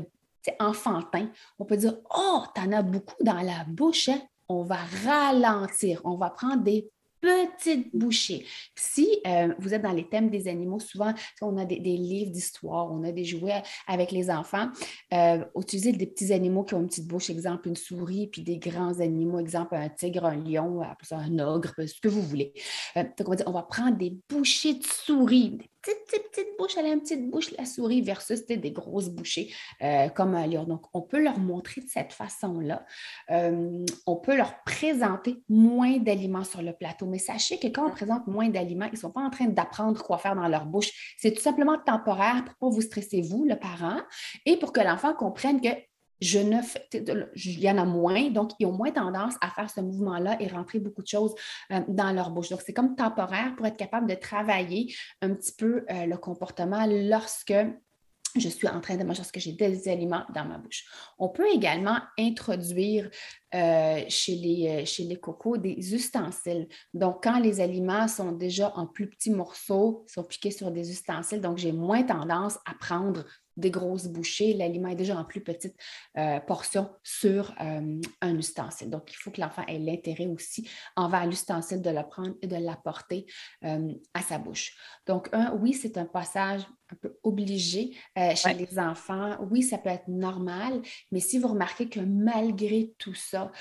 On 1.59 1.65
peut 1.65 1.75
dire 1.75 1.97
Oh, 2.15 2.43
t'en 2.55 2.71
as 2.71 2.81
beaucoup 2.81 3.21
dans 3.21 3.41
la 3.41 3.65
bouche, 3.65 4.07
hein? 4.07 4.21
on 4.47 4.63
va 4.63 4.77
ralentir, 5.05 6.01
on 6.05 6.15
va 6.15 6.29
prendre 6.29 6.63
des 6.63 6.89
petite 7.19 7.95
bouchée. 7.95 8.45
Si 8.75 9.07
euh, 9.25 9.53
vous 9.59 9.73
êtes 9.73 9.81
dans 9.81 9.91
les 9.91 10.07
thèmes 10.07 10.29
des 10.29 10.47
animaux, 10.47 10.79
souvent, 10.79 11.13
on 11.41 11.57
a 11.57 11.65
des, 11.65 11.77
livres 11.77 12.31
d'histoire, 12.31 12.91
on 12.91 13.03
a 13.03 13.11
des 13.11 13.25
jouets 13.25 13.63
avec 13.87 14.11
les 14.11 14.29
enfants. 14.29 14.69
Euh, 15.13 15.43
utiliser 15.57 15.91
des 15.91 16.07
petits 16.07 16.33
animaux 16.33 16.63
qui 16.63 16.75
ont 16.75 16.81
une 16.81 16.87
petite 16.87 17.07
bouche, 17.07 17.29
exemple 17.29 17.67
une 17.67 17.75
souris, 17.75 18.27
puis 18.27 18.43
des 18.43 18.57
grands 18.57 18.99
animaux, 18.99 19.39
exemple 19.39 19.75
un 19.75 19.89
tigre, 19.89 20.25
un 20.25 20.35
lion, 20.35 20.81
un 21.11 21.39
ogre, 21.39 21.73
ce 21.77 21.99
que 22.01 22.07
vous 22.07 22.21
voulez. 22.21 22.53
Euh, 22.95 23.03
donc, 23.17 23.27
on 23.27 23.31
va, 23.31 23.35
dire, 23.35 23.47
on 23.47 23.51
va 23.51 23.63
prendre 23.63 23.97
des 23.97 24.17
bouchées 24.29 24.75
de 24.75 24.83
souris, 24.83 25.57
petite, 25.81 26.29
petite, 26.31 26.47
bouche, 26.57 26.77
elle 26.77 26.85
a 26.85 26.89
une 26.89 27.01
petite 27.01 27.29
bouche, 27.29 27.51
la 27.57 27.65
souris, 27.65 28.01
versus 28.01 28.45
des 28.45 28.71
grosses 28.71 29.09
bouchées 29.09 29.53
euh, 29.81 30.09
comme 30.09 30.35
un 30.35 30.47
lion. 30.47 30.63
Donc, 30.63 30.85
on 30.93 31.01
peut 31.01 31.21
leur 31.21 31.39
montrer 31.39 31.81
de 31.81 31.87
cette 31.87 32.13
façon-là. 32.13 32.85
Euh, 33.31 33.85
on 34.05 34.15
peut 34.15 34.35
leur 34.35 34.63
présenter 34.63 35.43
moins 35.49 35.97
d'aliments 35.97 36.43
sur 36.43 36.61
le 36.61 36.73
plateau. 36.73 37.05
Mais 37.05 37.19
sachez 37.19 37.59
que 37.59 37.67
quand 37.67 37.87
on 37.87 37.91
présente 37.91 38.27
moins 38.27 38.49
d'aliments, 38.49 38.85
ils 38.85 38.93
ne 38.93 38.97
sont 38.97 39.11
pas 39.11 39.21
en 39.21 39.29
train 39.29 39.47
d'apprendre 39.47 40.03
quoi 40.03 40.17
faire 40.17 40.35
dans 40.35 40.47
leur 40.47 40.65
bouche. 40.65 41.15
C'est 41.17 41.33
tout 41.33 41.41
simplement 41.41 41.77
temporaire 41.77 42.43
pour 42.43 42.69
ne 42.69 42.71
pas 42.71 42.75
vous 42.75 42.81
stresser, 42.81 43.21
vous, 43.21 43.45
le 43.45 43.55
parent, 43.55 43.99
et 44.45 44.57
pour 44.57 44.71
que 44.71 44.81
l'enfant 44.81 45.13
comprenne 45.13 45.61
que 45.61 45.69
je 46.21 46.39
ne 46.39 46.61
fais, 46.61 46.87
il 47.35 47.59
y 47.59 47.69
en 47.69 47.77
a 47.77 47.85
moins, 47.85 48.29
donc 48.29 48.51
ils 48.59 48.65
ont 48.65 48.71
moins 48.71 48.91
tendance 48.91 49.35
à 49.41 49.49
faire 49.49 49.69
ce 49.69 49.81
mouvement-là 49.81 50.37
et 50.39 50.47
rentrer 50.47 50.79
beaucoup 50.79 51.01
de 51.01 51.07
choses 51.07 51.35
euh, 51.71 51.81
dans 51.87 52.11
leur 52.11 52.31
bouche. 52.31 52.49
Donc, 52.49 52.61
c'est 52.65 52.73
comme 52.73 52.95
temporaire 52.95 53.55
pour 53.55 53.65
être 53.65 53.77
capable 53.77 54.07
de 54.07 54.15
travailler 54.15 54.93
un 55.21 55.33
petit 55.33 55.53
peu 55.53 55.85
euh, 55.89 56.05
le 56.05 56.17
comportement 56.17 56.85
lorsque 56.87 57.53
je 58.35 58.49
suis 58.49 58.67
en 58.67 58.81
train 58.81 58.97
de 58.97 59.03
manger, 59.03 59.19
lorsque 59.19 59.39
j'ai 59.39 59.53
des 59.53 59.87
aliments 59.87 60.23
dans 60.33 60.45
ma 60.45 60.57
bouche. 60.57 60.85
On 61.17 61.29
peut 61.29 61.47
également 61.51 61.97
introduire 62.19 63.09
euh, 63.55 64.03
chez, 64.09 64.35
les, 64.35 64.85
chez 64.85 65.05
les 65.05 65.19
cocos 65.19 65.57
des 65.57 65.95
ustensiles. 65.95 66.67
Donc, 66.93 67.23
quand 67.23 67.39
les 67.39 67.61
aliments 67.61 68.07
sont 68.07 68.31
déjà 68.31 68.73
en 68.75 68.85
plus 68.85 69.09
petits 69.09 69.31
morceaux, 69.31 70.05
sont 70.07 70.23
piqués 70.23 70.51
sur 70.51 70.71
des 70.71 70.91
ustensiles, 70.91 71.41
donc 71.41 71.57
j'ai 71.57 71.71
moins 71.71 72.03
tendance 72.03 72.57
à 72.65 72.73
prendre 72.73 73.23
des 73.57 73.71
grosses 73.71 74.07
bouchées, 74.07 74.53
l'aliment 74.53 74.89
est 74.89 74.95
déjà 74.95 75.17
en 75.17 75.25
plus 75.25 75.41
petite 75.41 75.75
euh, 76.17 76.39
portion 76.39 76.89
sur 77.03 77.53
euh, 77.61 77.99
un 78.21 78.37
ustensile. 78.37 78.89
Donc, 78.89 79.11
il 79.11 79.15
faut 79.15 79.31
que 79.31 79.41
l'enfant 79.41 79.63
ait 79.67 79.79
l'intérêt 79.79 80.27
aussi 80.27 80.69
envers 80.95 81.25
l'ustensile 81.25 81.81
de 81.81 81.89
le 81.89 82.07
prendre 82.07 82.35
et 82.41 82.47
de 82.47 82.55
l'apporter 82.55 83.25
euh, 83.63 83.93
à 84.13 84.21
sa 84.21 84.37
bouche. 84.37 84.75
Donc, 85.05 85.29
un, 85.33 85.53
oui, 85.55 85.73
c'est 85.73 85.97
un 85.97 86.05
passage 86.05 86.61
un 86.91 86.95
peu 86.95 87.06
obligé 87.27 87.91
chez 88.35 88.53
les 88.53 88.79
enfants. 88.79 89.37
Oui, 89.51 89.63
ça 89.63 89.77
peut 89.77 89.89
être 89.89 90.07
normal, 90.07 90.81
mais 91.11 91.19
si 91.19 91.37
vous 91.37 91.47
remarquez 91.49 91.89
que 91.89 91.99
malgré 91.99 92.93
tout 92.97 93.13
ça, 93.13 93.51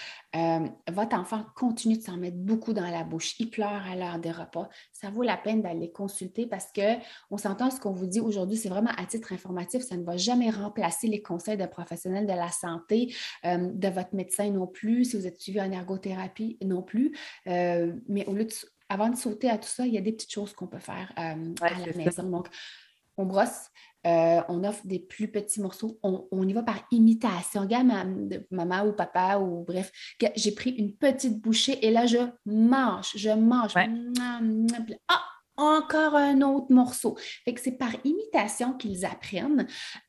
votre 0.91 1.17
enfant 1.17 1.45
continue 1.55 1.97
de 1.97 2.03
s'en 2.03 2.17
mettre 2.17 2.37
beaucoup 2.37 2.73
dans 2.73 2.89
la 2.89 3.05
bouche, 3.05 3.39
il 3.39 3.51
pleure 3.51 3.87
à 3.87 3.97
l'heure 3.97 4.19
des 4.19 4.31
repas, 4.31 4.69
ça 4.93 5.11
vaut 5.11 5.23
la 5.23 5.37
peine 5.37 5.63
d'aller 5.63 5.91
consulter 5.91 6.47
parce 6.47 6.69
qu'on 6.73 7.37
s'entend 7.37 7.71
ce 7.71 7.81
qu'on 7.81 7.93
vous 7.93 8.07
dit 8.07 8.21
aujourd'hui, 8.21 8.57
c'est 8.57 8.69
vraiment 8.69 8.93
à 8.97 9.05
titre 9.07 9.33
informatif 9.33 9.77
ça 9.81 9.97
ne 9.97 10.05
va 10.05 10.17
jamais 10.17 10.51
remplacer 10.51 11.07
les 11.07 11.23
conseils 11.23 11.57
de 11.57 11.67
professionnels 11.67 12.27
de 12.27 12.33
la 12.33 12.51
santé, 12.51 13.15
euh, 13.45 13.71
de 13.73 13.89
votre 13.89 14.15
médecin 14.15 14.51
non 14.51 14.67
plus, 14.67 15.05
si 15.07 15.17
vous 15.17 15.27
êtes 15.27 15.41
suivi 15.41 15.61
en 15.61 15.71
ergothérapie 15.71 16.59
non 16.65 16.83
plus. 16.83 17.17
Euh, 17.47 17.93
mais 18.09 18.27
au 18.27 18.35
lieu 18.35 18.45
de, 18.45 18.53
avant 18.89 19.09
de 19.09 19.17
sauter 19.17 19.51
à 19.51 19.59
tout 19.59 19.69
ça, 19.69 19.87
il 19.87 19.95
y 19.95 19.99
a 19.99 20.01
des 20.01 20.13
petites 20.13 20.33
choses 20.33 20.53
qu'on 20.53 20.67
peut 20.67 20.79
faire 20.79 21.13
euh, 21.19 21.55
à 21.61 21.87
la 21.87 21.93
maison. 21.93 22.25
Donc, 22.25 22.49
on 23.17 23.27
brosse, 23.27 23.71
on 24.05 24.63
offre 24.65 24.87
des 24.87 25.01
plus 25.01 25.29
petits 25.29 25.61
morceaux, 25.61 25.99
on, 26.03 26.47
y 26.47 26.53
va 26.53 26.63
par 26.63 26.87
imitation. 26.93 27.63
Regarde, 27.63 27.89
maman 28.51 28.87
ou 28.87 28.93
papa 28.93 29.39
ou 29.39 29.65
bref, 29.65 29.91
j'ai 30.37 30.53
pris 30.53 30.71
une 30.71 30.95
petite 30.95 31.41
bouchée 31.41 31.85
et 31.85 31.91
là, 31.91 32.07
je 32.07 32.19
mange, 32.45 33.13
je 33.17 33.31
mange. 33.31 33.75
Ah, 35.09 35.23
encore 35.57 36.15
un 36.15 36.43
autre 36.43 36.73
morceau. 36.73 37.17
Fait 37.45 37.55
que 37.55 37.61
c'est 37.61 37.73
par 37.73 37.93
imitation 38.05 38.75
qu'ils 38.75 39.05
apprennent. 39.05 39.67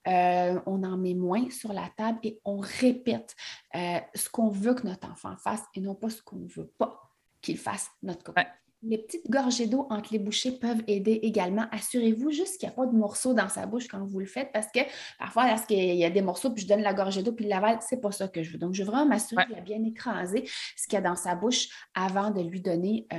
Euh, 0.08 0.60
on 0.66 0.84
en 0.84 0.98
met 0.98 1.14
moins 1.14 1.50
sur 1.50 1.74
la 1.74 1.90
table 1.98 2.20
et 2.24 2.40
on 2.46 2.58
répète 2.58 3.36
euh, 3.76 4.00
ce 4.14 4.30
qu'on 4.30 4.50
veut 4.50 4.74
que 4.74 4.86
notre 4.86 5.10
enfant 5.10 5.36
fasse 5.38 5.64
et 5.74 5.82
non 5.82 5.96
pas 5.96 6.10
ce 6.10 6.22
qu'on 6.22 6.38
ne 6.38 6.48
veut 6.48 6.72
pas 6.78 7.02
qu'il 7.42 7.58
fasse 7.58 7.90
notre 8.04 8.24
copain. 8.24 8.46
Les 8.90 8.98
petites 8.98 9.30
gorgées 9.30 9.68
d'eau 9.68 9.88
entre 9.90 10.14
les 10.14 10.20
bouchées 10.20 10.52
peuvent 10.52 10.84
aider 10.88 11.20
également. 11.24 11.66
Assurez-vous 11.72 12.32
juste 12.32 12.60
qu'il 12.60 12.70
n'y 12.70 12.74
a 12.74 12.76
pas 12.76 12.86
de 12.86 12.96
morceaux 12.96 13.34
dans 13.34 13.50
sa 13.50 13.66
bouche 13.66 13.88
quand 13.88 14.04
vous 14.04 14.20
le 14.20 14.26
faites 14.26 14.52
parce 14.54 14.68
que 14.74 14.80
parfois, 15.20 15.48
lorsqu'il 15.50 15.96
y 15.96 16.06
a 16.06 16.10
des 16.10 16.22
morceaux, 16.22 16.52
puis 16.52 16.64
je 16.64 16.68
donne 16.68 16.82
la 16.82 16.94
gorgée 16.94 17.24
d'eau, 17.24 17.34
puis 17.34 17.46
il 17.46 17.50
l'avale, 17.50 17.80
c'est 17.82 18.02
pas 18.02 18.12
ça 18.12 18.28
que 18.28 18.44
je 18.44 18.54
veux. 18.54 18.58
Donc, 18.58 18.74
je 18.74 18.84
veux 18.84 18.90
vraiment 18.90 19.06
m'assurer 19.06 19.46
qu'il 19.46 19.56
a 19.56 19.62
bien 19.62 19.84
écrasé 19.84 20.50
ce 20.76 20.88
qu'il 20.88 20.94
y 20.94 20.98
a 20.98 21.02
dans 21.02 21.16
sa 21.16 21.36
bouche 21.36 21.68
avant 21.94 22.32
de 22.32 22.42
lui 22.42 22.62
donner 22.62 23.08
euh, 23.12 23.18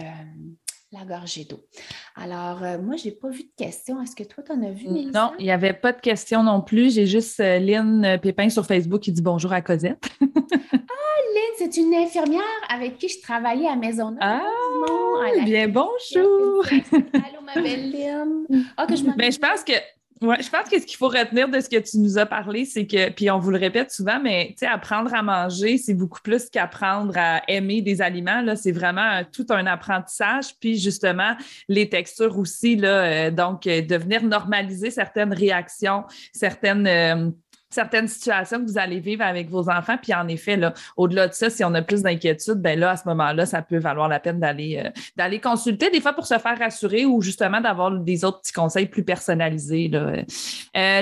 la 0.92 1.04
gorgée 1.04 1.45
d'eau. 1.45 1.61
Alors, 2.16 2.62
euh, 2.62 2.78
moi, 2.78 2.97
je 2.97 3.07
n'ai 3.07 3.11
pas 3.12 3.28
vu 3.28 3.42
de 3.42 3.52
questions. 3.57 4.00
Est-ce 4.02 4.16
que 4.16 4.25
toi, 4.25 4.42
tu 4.45 4.52
en 4.52 4.62
as 4.62 4.71
vu, 4.71 4.88
Mélissa? 4.88 5.21
Non, 5.21 5.33
il 5.38 5.45
n'y 5.45 5.50
avait 5.50 5.75
pas 5.75 5.92
de 5.92 6.00
questions 6.00 6.42
non 6.42 6.62
plus. 6.62 6.95
J'ai 6.95 7.07
juste 7.07 7.40
euh, 7.40 7.59
Lynn 7.59 8.04
euh, 8.04 8.18
Pépin 8.18 8.49
sur 8.49 8.64
Facebook 8.64 9.00
qui 9.00 9.12
dit 9.12 9.23
bonjour 9.23 9.52
à 9.52 9.61
Cosette. 9.61 10.02
ah, 10.23 10.25
Lynn, 10.26 11.54
c'est 11.59 11.76
une 11.76 11.95
infirmière 11.95 12.42
avec 12.71 12.97
qui 12.99 13.09
je 13.09 13.21
travaillais 13.21 13.68
à 13.68 13.76
Maison. 13.76 14.16
Ah, 14.21 14.40
bien 15.45 15.68
bonjour. 15.68 16.64
Allô, 16.92 17.42
ma 17.45 17.54
belle 17.54 17.90
Lynn. 17.90 18.47
Ah, 18.76 18.87
que 18.87 18.97
je, 18.97 19.04
ben, 19.04 19.30
je 19.30 19.38
pense 19.38 19.62
que 19.64 19.73
oui, 20.20 20.37
je 20.40 20.50
pense 20.50 20.68
que 20.68 20.80
ce 20.80 20.87
qu'il 20.87 20.96
faut 20.96 21.08
retenir 21.08 21.48
de 21.48 21.60
ce 21.60 21.68
que 21.68 21.76
tu 21.76 21.98
nous 21.98 22.18
as 22.18 22.26
parlé, 22.26 22.64
c'est 22.64 22.87
que, 22.87 23.10
puis 23.10 23.30
on 23.30 23.38
vous 23.38 23.50
le 23.50 23.58
répète 23.58 23.92
souvent, 23.92 24.20
mais 24.20 24.48
tu 24.50 24.58
sais, 24.58 24.66
apprendre 24.66 25.14
à 25.14 25.22
manger, 25.22 25.78
c'est 25.78 25.94
beaucoup 25.94 26.20
plus 26.20 26.50
qu'apprendre 26.50 27.12
à 27.16 27.42
aimer 27.46 27.82
des 27.82 28.02
aliments. 28.02 28.40
Là, 28.42 28.56
c'est 28.56 28.72
vraiment 28.72 29.22
tout 29.32 29.46
un 29.50 29.66
apprentissage. 29.66 30.56
Puis 30.60 30.78
justement, 30.78 31.37
les 31.68 31.88
textures 31.88 32.37
aussi, 32.38 32.76
là, 32.76 32.88
euh, 32.88 33.30
donc, 33.30 33.66
euh, 33.66 33.80
de 33.80 33.96
venir 33.96 34.25
normaliser 34.25 34.90
certaines 34.90 35.32
réactions, 35.32 36.04
certaines. 36.32 36.87
Euh, 36.87 37.30
certaines 37.70 38.08
situations 38.08 38.58
que 38.58 38.66
vous 38.66 38.78
allez 38.78 39.00
vivre 39.00 39.22
avec 39.22 39.50
vos 39.50 39.68
enfants. 39.68 39.96
Puis 40.00 40.14
en 40.14 40.28
effet, 40.28 40.56
là, 40.56 40.75
au-delà 40.96 41.28
de 41.28 41.34
ça, 41.34 41.50
si 41.50 41.64
on 41.64 41.75
a 41.75 41.82
plus 41.82 42.02
d'inquiétude, 42.02 42.56
ben 42.56 42.78
là, 42.78 42.92
à 42.92 42.96
ce 42.96 43.08
moment-là, 43.08 43.46
ça 43.46 43.62
peut 43.62 43.78
valoir 43.78 44.08
la 44.08 44.20
peine 44.20 44.40
d'aller 44.40 44.82
euh, 45.18 45.38
consulter, 45.42 45.90
des 45.90 46.00
fois 46.00 46.12
pour 46.12 46.26
se 46.26 46.38
faire 46.38 46.58
rassurer 46.58 47.04
ou 47.04 47.20
justement 47.22 47.60
d'avoir 47.60 47.90
des 47.90 48.25
autres 48.25 48.40
petits 48.40 48.52
conseils 48.52 48.87
plus 48.87 49.04
personnalisés. 49.04 49.88
Là, 49.88 49.98
euh, 49.98 50.22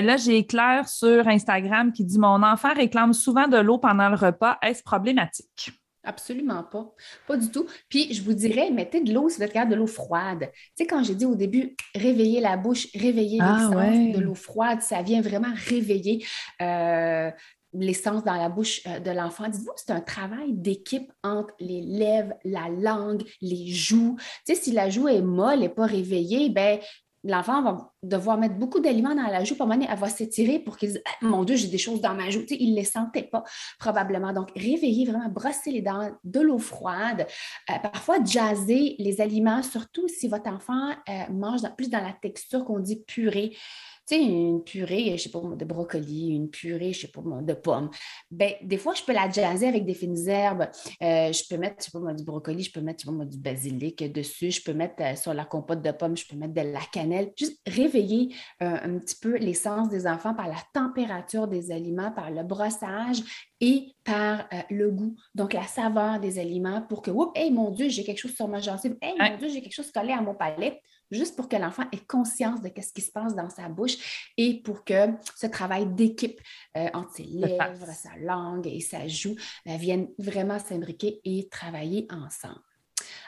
là 0.01 0.17
j'ai 0.17 0.45
Claire 0.45 0.87
sur 0.87 1.27
Instagram 1.27 1.91
qui 1.91 2.03
dit 2.03 2.19
Mon 2.19 2.43
enfant 2.43 2.73
réclame 2.73 3.13
souvent 3.13 3.47
de 3.47 3.57
l'eau 3.57 3.77
pendant 3.77 4.09
le 4.09 4.15
repas. 4.15 4.57
Est-ce 4.61 4.83
problématique? 4.83 5.76
Absolument 6.07 6.63
pas. 6.63 6.89
Pas 7.27 7.35
du 7.35 7.51
tout. 7.51 7.67
Puis, 7.89 8.13
je 8.13 8.23
vous 8.23 8.33
dirais, 8.33 8.71
mettez 8.71 9.01
de 9.01 9.13
l'eau 9.13 9.27
si 9.27 9.37
vous 9.37 9.43
êtes 9.43 9.51
capable 9.51 9.71
de 9.71 9.75
l'eau 9.75 9.87
froide. 9.87 10.49
Tu 10.53 10.71
sais, 10.77 10.87
quand 10.87 11.03
j'ai 11.03 11.15
dit 11.15 11.25
au 11.25 11.35
début, 11.35 11.75
réveiller 11.93 12.39
la 12.39 12.55
bouche, 12.55 12.87
réveiller 12.95 13.39
ah, 13.41 13.69
de 13.69 14.19
l'eau 14.19 14.33
froide, 14.33 14.81
ça 14.81 15.01
vient 15.01 15.19
vraiment 15.19 15.51
réveiller 15.67 16.25
euh, 16.61 17.29
l'essence 17.73 18.23
dans 18.23 18.35
la 18.35 18.47
bouche 18.47 18.81
euh, 18.87 18.99
de 18.99 19.11
l'enfant. 19.11 19.49
Dites-vous, 19.49 19.73
c'est 19.75 19.91
un 19.91 19.99
travail 19.99 20.53
d'équipe 20.53 21.11
entre 21.23 21.53
les 21.59 21.81
lèvres, 21.81 22.33
la 22.45 22.69
langue, 22.69 23.23
les 23.41 23.67
joues. 23.67 24.15
Tu 24.45 24.55
sais, 24.55 24.61
si 24.61 24.71
la 24.71 24.89
joue 24.89 25.09
est 25.09 25.21
molle 25.21 25.61
et 25.61 25.69
pas 25.69 25.87
réveillée, 25.87 26.49
ben 26.49 26.79
l'enfant 27.27 27.61
va 27.61 27.93
devoir 28.01 28.37
mettre 28.37 28.55
beaucoup 28.55 28.79
d'aliments 28.79 29.13
dans 29.13 29.27
la 29.27 29.43
joue, 29.43 29.55
pour 29.55 29.69
un 29.69 29.79
elle 29.79 29.97
va 29.97 30.09
s'étirer 30.09 30.59
pour 30.59 30.77
qu'il 30.77 30.89
dise 30.89 31.01
ah, 31.05 31.25
Mon 31.25 31.43
Dieu, 31.43 31.55
j'ai 31.55 31.67
des 31.67 31.77
choses 31.77 32.01
dans 32.01 32.13
ma 32.13 32.29
joue. 32.29 32.43
il 32.49 32.71
ne 32.71 32.75
les 32.75 32.85
sentait 32.85 33.23
pas, 33.23 33.43
probablement. 33.79 34.33
Donc, 34.33 34.49
réveiller, 34.55 35.05
vraiment 35.05 35.29
brosser 35.29 35.71
les 35.71 35.81
dents, 35.81 36.11
de 36.23 36.39
l'eau 36.39 36.57
froide. 36.57 37.27
Euh, 37.69 37.73
parfois, 37.91 38.23
jazzer 38.23 38.95
les 38.97 39.21
aliments, 39.21 39.61
surtout 39.61 40.07
si 40.07 40.27
votre 40.27 40.49
enfant 40.49 40.91
euh, 41.09 41.31
mange 41.31 41.61
plus 41.75 41.89
dans 41.89 42.01
la 42.01 42.13
texture 42.13 42.63
qu'on 42.65 42.79
dit 42.79 43.03
purée 43.05 43.51
tu 43.51 43.96
sais, 44.15 44.21
une 44.21 44.63
purée, 44.63 45.17
je 45.17 45.23
sais 45.23 45.29
pas, 45.29 45.41
de 45.41 45.65
brocoli, 45.65 46.29
une 46.29 46.49
purée, 46.49 46.93
je 46.93 47.01
sais 47.01 47.07
pas, 47.07 47.21
de 47.21 47.53
pommes. 47.53 47.89
Ben, 48.31 48.53
des 48.61 48.77
fois, 48.77 48.93
je 48.93 49.03
peux 49.03 49.13
la 49.13 49.29
jazzer 49.29 49.67
avec 49.67 49.85
des 49.85 49.93
fines 49.93 50.27
herbes. 50.27 50.69
Euh, 51.01 51.31
je 51.31 51.43
peux 51.49 51.57
mettre, 51.57 51.77
je 51.79 51.85
sais 51.85 51.91
pas, 51.91 52.13
du 52.13 52.23
brocoli, 52.23 52.63
je 52.63 52.71
peux 52.71 52.81
mettre, 52.81 53.03
je 53.03 53.11
sais 53.11 53.17
pas, 53.17 53.25
du 53.25 53.37
basilic 53.37 54.11
dessus. 54.11 54.51
Je 54.51 54.63
peux 54.63 54.73
mettre 54.73 54.95
euh, 55.01 55.15
sur 55.15 55.33
la 55.33 55.45
compote 55.45 55.81
de 55.81 55.91
pommes, 55.91 56.15
je 56.15 56.25
peux 56.27 56.35
mettre 56.35 56.53
de 56.53 56.61
la 56.61 56.81
cannelle. 56.91 57.31
Juste 57.35 57.59
réveiller 57.67 58.33
euh, 58.61 58.77
un 58.81 58.99
petit 58.99 59.17
peu 59.19 59.37
l'essence 59.37 59.89
des 59.89 60.07
enfants 60.07 60.33
par 60.33 60.47
la 60.47 60.57
température 60.73 61.47
des 61.47 61.71
aliments, 61.71 62.11
par 62.11 62.31
le 62.31 62.43
brossage 62.43 63.21
et 63.59 63.93
par 64.03 64.47
le 64.69 64.91
goût, 64.91 65.15
donc 65.33 65.53
la 65.53 65.65
saveur 65.65 66.19
des 66.19 66.37
aliments 66.39 66.83
pour 66.83 67.01
que, 67.01 67.09
oups, 67.09 67.31
hey, 67.35 67.51
mon 67.51 67.71
Dieu, 67.71 67.89
j'ai 67.89 68.03
quelque 68.03 68.19
chose 68.19 68.35
sur 68.35 68.47
ma 68.47 68.59
gencive, 68.59 68.95
hey, 69.01 69.15
mon 69.19 69.37
Dieu, 69.37 69.49
j'ai 69.49 69.61
quelque 69.61 69.73
chose 69.73 69.91
collé 69.91 70.13
à 70.13 70.21
mon 70.21 70.35
palais 70.35 70.79
juste 71.11 71.35
pour 71.35 71.47
que 71.47 71.55
l'enfant 71.55 71.83
ait 71.91 72.05
conscience 72.07 72.61
de 72.61 72.69
ce 72.75 72.93
qui 72.93 73.01
se 73.01 73.11
passe 73.11 73.35
dans 73.35 73.49
sa 73.49 73.69
bouche 73.69 74.31
et 74.37 74.61
pour 74.61 74.83
que 74.83 75.09
ce 75.35 75.47
travail 75.47 75.85
d'équipe 75.87 76.39
euh, 76.75 76.87
entre 76.93 77.13
ses 77.13 77.23
lèvres, 77.23 77.87
sa 77.93 78.17
langue 78.19 78.67
et 78.67 78.79
sa 78.79 79.07
joue 79.07 79.35
euh, 79.67 79.77
vienne 79.77 80.09
vraiment 80.17 80.59
s'imbriquer 80.59 81.21
et 81.23 81.47
travailler 81.49 82.07
ensemble. 82.11 82.61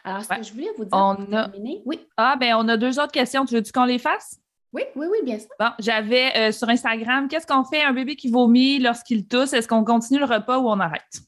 Alors, 0.04 0.24
ce 0.24 0.30
que 0.30 0.44
je 0.44 0.52
voulais 0.52 0.72
vous 0.78 0.86
dire, 0.86 0.98
on 0.98 1.34
a... 1.34 1.50
oui. 1.86 2.08
Ah, 2.18 2.36
ben 2.40 2.56
on 2.56 2.68
a 2.68 2.78
deux 2.78 3.00
autres 3.00 3.12
questions. 3.12 3.46
Tu 3.46 3.56
veux-tu 3.56 3.72
qu'on 3.72 3.86
les 3.86 4.00
fasse? 4.00 4.40
Oui, 4.72 4.84
oui, 4.96 5.08
oui, 5.10 5.18
bien 5.24 5.40
sûr. 5.40 5.50
Bon, 5.60 5.72
j'avais 5.80 6.38
euh, 6.38 6.52
sur 6.52 6.70
Instagram, 6.70 7.28
qu'est-ce 7.28 7.48
qu'on 7.48 7.64
fait 7.64 7.82
un 7.82 7.94
bébé 7.94 8.16
qui 8.16 8.30
vomit 8.30 8.80
lorsqu'il 8.80 9.28
tousse? 9.28 9.54
Est-ce 9.54 9.68
qu'on 9.68 9.84
continue 9.84 10.20
le 10.20 10.26
repas 10.26 10.58
ou 10.60 10.70
on 10.70 10.80
arrête? 10.80 11.22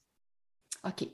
OK. 0.84 1.08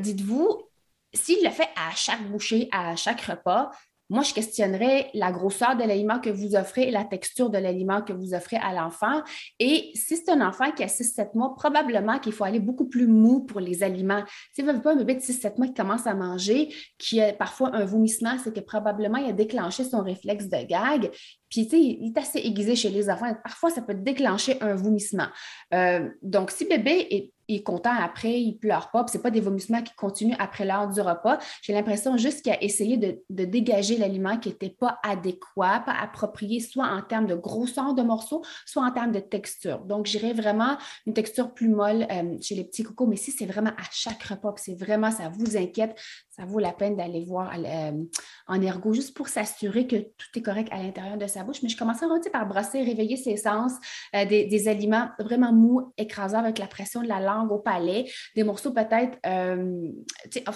Dites-vous, 0.00 0.68
s'il 1.12 1.42
le 1.42 1.50
fait 1.50 1.68
à 1.76 1.94
chaque 1.94 2.22
bouchée, 2.28 2.68
à 2.70 2.94
chaque 2.96 3.20
repas, 3.22 3.70
moi, 4.10 4.22
je 4.22 4.32
questionnerais 4.32 5.10
la 5.12 5.30
grosseur 5.32 5.76
de 5.76 5.84
l'aliment 5.84 6.18
que 6.18 6.30
vous 6.30 6.56
offrez 6.56 6.88
et 6.88 6.90
la 6.90 7.04
texture 7.04 7.50
de 7.50 7.58
l'aliment 7.58 8.00
que 8.00 8.12
vous 8.12 8.32
offrez 8.34 8.56
à 8.56 8.72
l'enfant. 8.72 9.22
Et 9.58 9.90
si 9.94 10.16
c'est 10.16 10.30
un 10.30 10.46
enfant 10.46 10.72
qui 10.72 10.82
a 10.82 10.86
6-7 10.86 11.30
mois, 11.34 11.54
probablement 11.54 12.18
qu'il 12.18 12.32
faut 12.32 12.44
aller 12.44 12.60
beaucoup 12.60 12.88
plus 12.88 13.06
mou 13.06 13.40
pour 13.40 13.60
les 13.60 13.82
aliments. 13.82 14.24
Si 14.54 14.62
vous 14.62 14.68
n'avez 14.68 14.80
pas 14.80 14.92
un 14.92 14.96
bébé 14.96 15.14
de 15.14 15.20
6-7 15.20 15.58
mois 15.58 15.66
qui 15.66 15.74
commence 15.74 16.06
à 16.06 16.14
manger, 16.14 16.74
qui 16.96 17.20
a 17.20 17.32
parfois 17.34 17.74
un 17.74 17.84
vomissement, 17.84 18.36
c'est 18.42 18.54
que 18.54 18.60
probablement 18.60 19.18
il 19.18 19.28
a 19.28 19.32
déclenché 19.32 19.84
son 19.84 20.02
réflexe 20.02 20.46
de 20.48 20.66
gag. 20.66 21.10
Puis, 21.50 21.64
tu 21.64 21.70
sais, 21.70 21.80
il 21.80 22.12
est 22.14 22.18
assez 22.18 22.38
aiguisé 22.38 22.76
chez 22.76 22.90
les 22.90 23.10
enfants. 23.10 23.34
Parfois, 23.42 23.70
ça 23.70 23.82
peut 23.82 23.94
déclencher 23.94 24.60
un 24.62 24.74
vomissement. 24.74 25.28
Euh, 25.74 26.08
donc, 26.22 26.50
si 26.50 26.66
bébé 26.66 27.06
est 27.10 27.32
il 27.48 27.56
est 27.56 27.62
content 27.62 27.92
après, 27.92 28.40
il 28.40 28.58
pleure 28.58 28.90
pas, 28.90 29.06
ce 29.06 29.16
n'est 29.16 29.22
pas 29.22 29.30
des 29.30 29.40
vomissements 29.40 29.82
qui 29.82 29.94
continuent 29.94 30.36
après 30.38 30.64
l'heure 30.64 30.88
du 30.88 31.00
repas. 31.00 31.38
J'ai 31.62 31.72
l'impression 31.72 32.16
juste 32.16 32.42
qu'il 32.42 32.52
a 32.52 32.62
essayé 32.62 32.96
de, 32.96 33.44
dégager 33.44 33.96
l'aliment 33.96 34.36
qui 34.38 34.50
n'était 34.50 34.70
pas 34.70 34.98
adéquat, 35.02 35.80
pas 35.80 35.94
approprié, 36.00 36.60
soit 36.60 36.86
en 36.86 37.02
termes 37.02 37.26
de 37.26 37.34
grosseur 37.34 37.94
de 37.94 38.02
morceaux, 38.02 38.42
soit 38.66 38.84
en 38.84 38.90
termes 38.92 39.12
de 39.12 39.20
texture. 39.20 39.78
Donc, 39.80 40.06
j'irais 40.06 40.34
vraiment 40.34 40.76
une 41.06 41.14
texture 41.14 41.52
plus 41.54 41.68
molle 41.68 42.06
euh, 42.10 42.36
chez 42.40 42.54
les 42.54 42.64
petits 42.64 42.82
cocos, 42.82 43.06
mais 43.06 43.16
si 43.16 43.30
c'est 43.30 43.46
vraiment 43.46 43.70
à 43.70 43.84
chaque 43.90 44.22
repas, 44.22 44.52
que 44.52 44.60
c'est 44.60 44.78
vraiment, 44.78 45.10
ça 45.10 45.30
vous 45.30 45.56
inquiète, 45.56 45.98
ça 46.28 46.44
vaut 46.44 46.60
la 46.60 46.72
peine 46.72 46.96
d'aller 46.96 47.24
voir 47.24 47.52
euh, 47.56 48.04
en 48.46 48.62
ergo 48.62 48.92
juste 48.92 49.16
pour 49.16 49.28
s'assurer 49.28 49.86
que 49.86 49.96
tout 49.96 50.28
est 50.36 50.42
correct 50.42 50.68
à 50.70 50.82
l'intérieur 50.82 51.16
de 51.16 51.26
sa 51.26 51.42
bouche. 51.42 51.62
Mais 51.62 51.68
je 51.68 51.76
commencerai 51.76 52.08
par 52.32 52.46
brasser, 52.46 52.82
réveiller 52.82 53.16
ses 53.16 53.36
sens, 53.36 53.72
euh, 54.14 54.24
des, 54.24 54.68
aliments 54.68 55.08
vraiment 55.18 55.52
mous, 55.52 55.92
écrasants 55.96 56.38
avec 56.38 56.58
la 56.58 56.66
pression 56.66 57.02
de 57.02 57.08
la 57.08 57.20
langue 57.20 57.37
au 57.46 57.58
palais, 57.58 58.10
des 58.34 58.44
morceaux 58.44 58.72
peut-être 58.72 59.18
euh, 59.26 59.90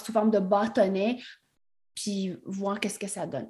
sous 0.05 0.13
forme 0.13 0.31
de 0.31 0.39
bâtonnet, 0.39 1.19
puis 1.95 2.37
voir 2.45 2.81
qu'est-ce 2.81 2.99
que 2.99 3.07
ça 3.07 3.27
donne. 3.27 3.49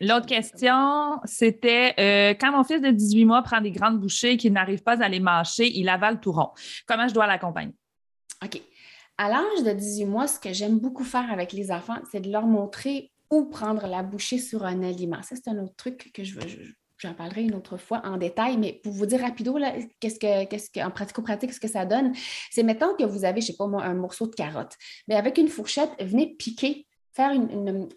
L'autre 0.00 0.26
question, 0.26 1.18
c'était 1.24 2.36
quand 2.38 2.52
mon 2.52 2.64
fils 2.64 2.82
de 2.82 2.90
18 2.90 3.24
mois 3.24 3.42
prend 3.42 3.62
des 3.62 3.70
grandes 3.70 3.98
bouchées 3.98 4.32
et 4.32 4.36
qu'il 4.36 4.52
n'arrive 4.52 4.82
pas 4.82 5.02
à 5.02 5.08
les 5.08 5.20
mâcher, 5.20 5.70
il 5.74 5.88
avale 5.88 6.20
tout 6.20 6.32
rond. 6.32 6.50
Comment 6.86 7.08
je 7.08 7.14
dois 7.14 7.26
l'accompagner? 7.26 7.72
OK. 8.44 8.60
À 9.16 9.28
l'âge 9.28 9.64
de 9.64 9.72
18 9.72 10.04
mois, 10.06 10.26
ce 10.26 10.38
que 10.38 10.52
j'aime 10.52 10.78
beaucoup 10.78 11.04
faire 11.04 11.30
avec 11.30 11.52
les 11.52 11.70
enfants, 11.70 11.98
c'est 12.10 12.20
de 12.20 12.30
leur 12.30 12.46
montrer 12.46 13.10
où 13.30 13.44
prendre 13.44 13.86
la 13.86 14.02
bouchée 14.02 14.38
sur 14.38 14.64
un 14.64 14.82
aliment. 14.82 15.22
Ça, 15.22 15.36
c'est 15.36 15.48
un 15.50 15.58
autre 15.58 15.76
truc 15.76 16.10
que 16.12 16.24
je 16.24 16.34
veux. 16.34 16.74
J'en 17.00 17.14
parlerai 17.14 17.44
une 17.44 17.54
autre 17.54 17.78
fois 17.78 18.02
en 18.04 18.18
détail, 18.18 18.58
mais 18.58 18.74
pour 18.82 18.92
vous 18.92 19.06
dire 19.06 19.20
rapido, 19.20 19.58
qu'est-ce 20.00 20.18
que, 20.18 20.44
qu'est-ce 20.44 20.70
que, 20.70 20.80
en 20.80 20.90
pratico-pratique, 20.90 21.52
ce 21.54 21.60
que 21.60 21.68
ça 21.68 21.86
donne, 21.86 22.12
c'est 22.50 22.62
mettons 22.62 22.94
que 22.94 23.04
vous 23.04 23.24
avez, 23.24 23.40
je 23.40 23.46
ne 23.46 23.52
sais 23.52 23.56
pas 23.56 23.66
moi, 23.66 23.82
un 23.82 23.94
morceau 23.94 24.26
de 24.26 24.34
carotte. 24.34 24.76
Mais 25.08 25.14
avec 25.14 25.38
une 25.38 25.48
fourchette, 25.48 25.90
venez 25.98 26.34
piquer, 26.34 26.86
faire 27.12 27.32
une, 27.32 27.88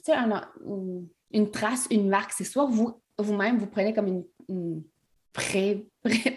une, 1.32 1.52
trace, 1.52 1.88
une 1.92 2.08
marque. 2.08 2.32
C'est 2.32 2.46
soit 2.46 2.66
vous, 2.66 3.02
vous-même, 3.18 3.58
vous 3.58 3.68
prenez 3.68 3.94
comme 3.94 4.08
une, 4.08 4.24
une 4.48 4.84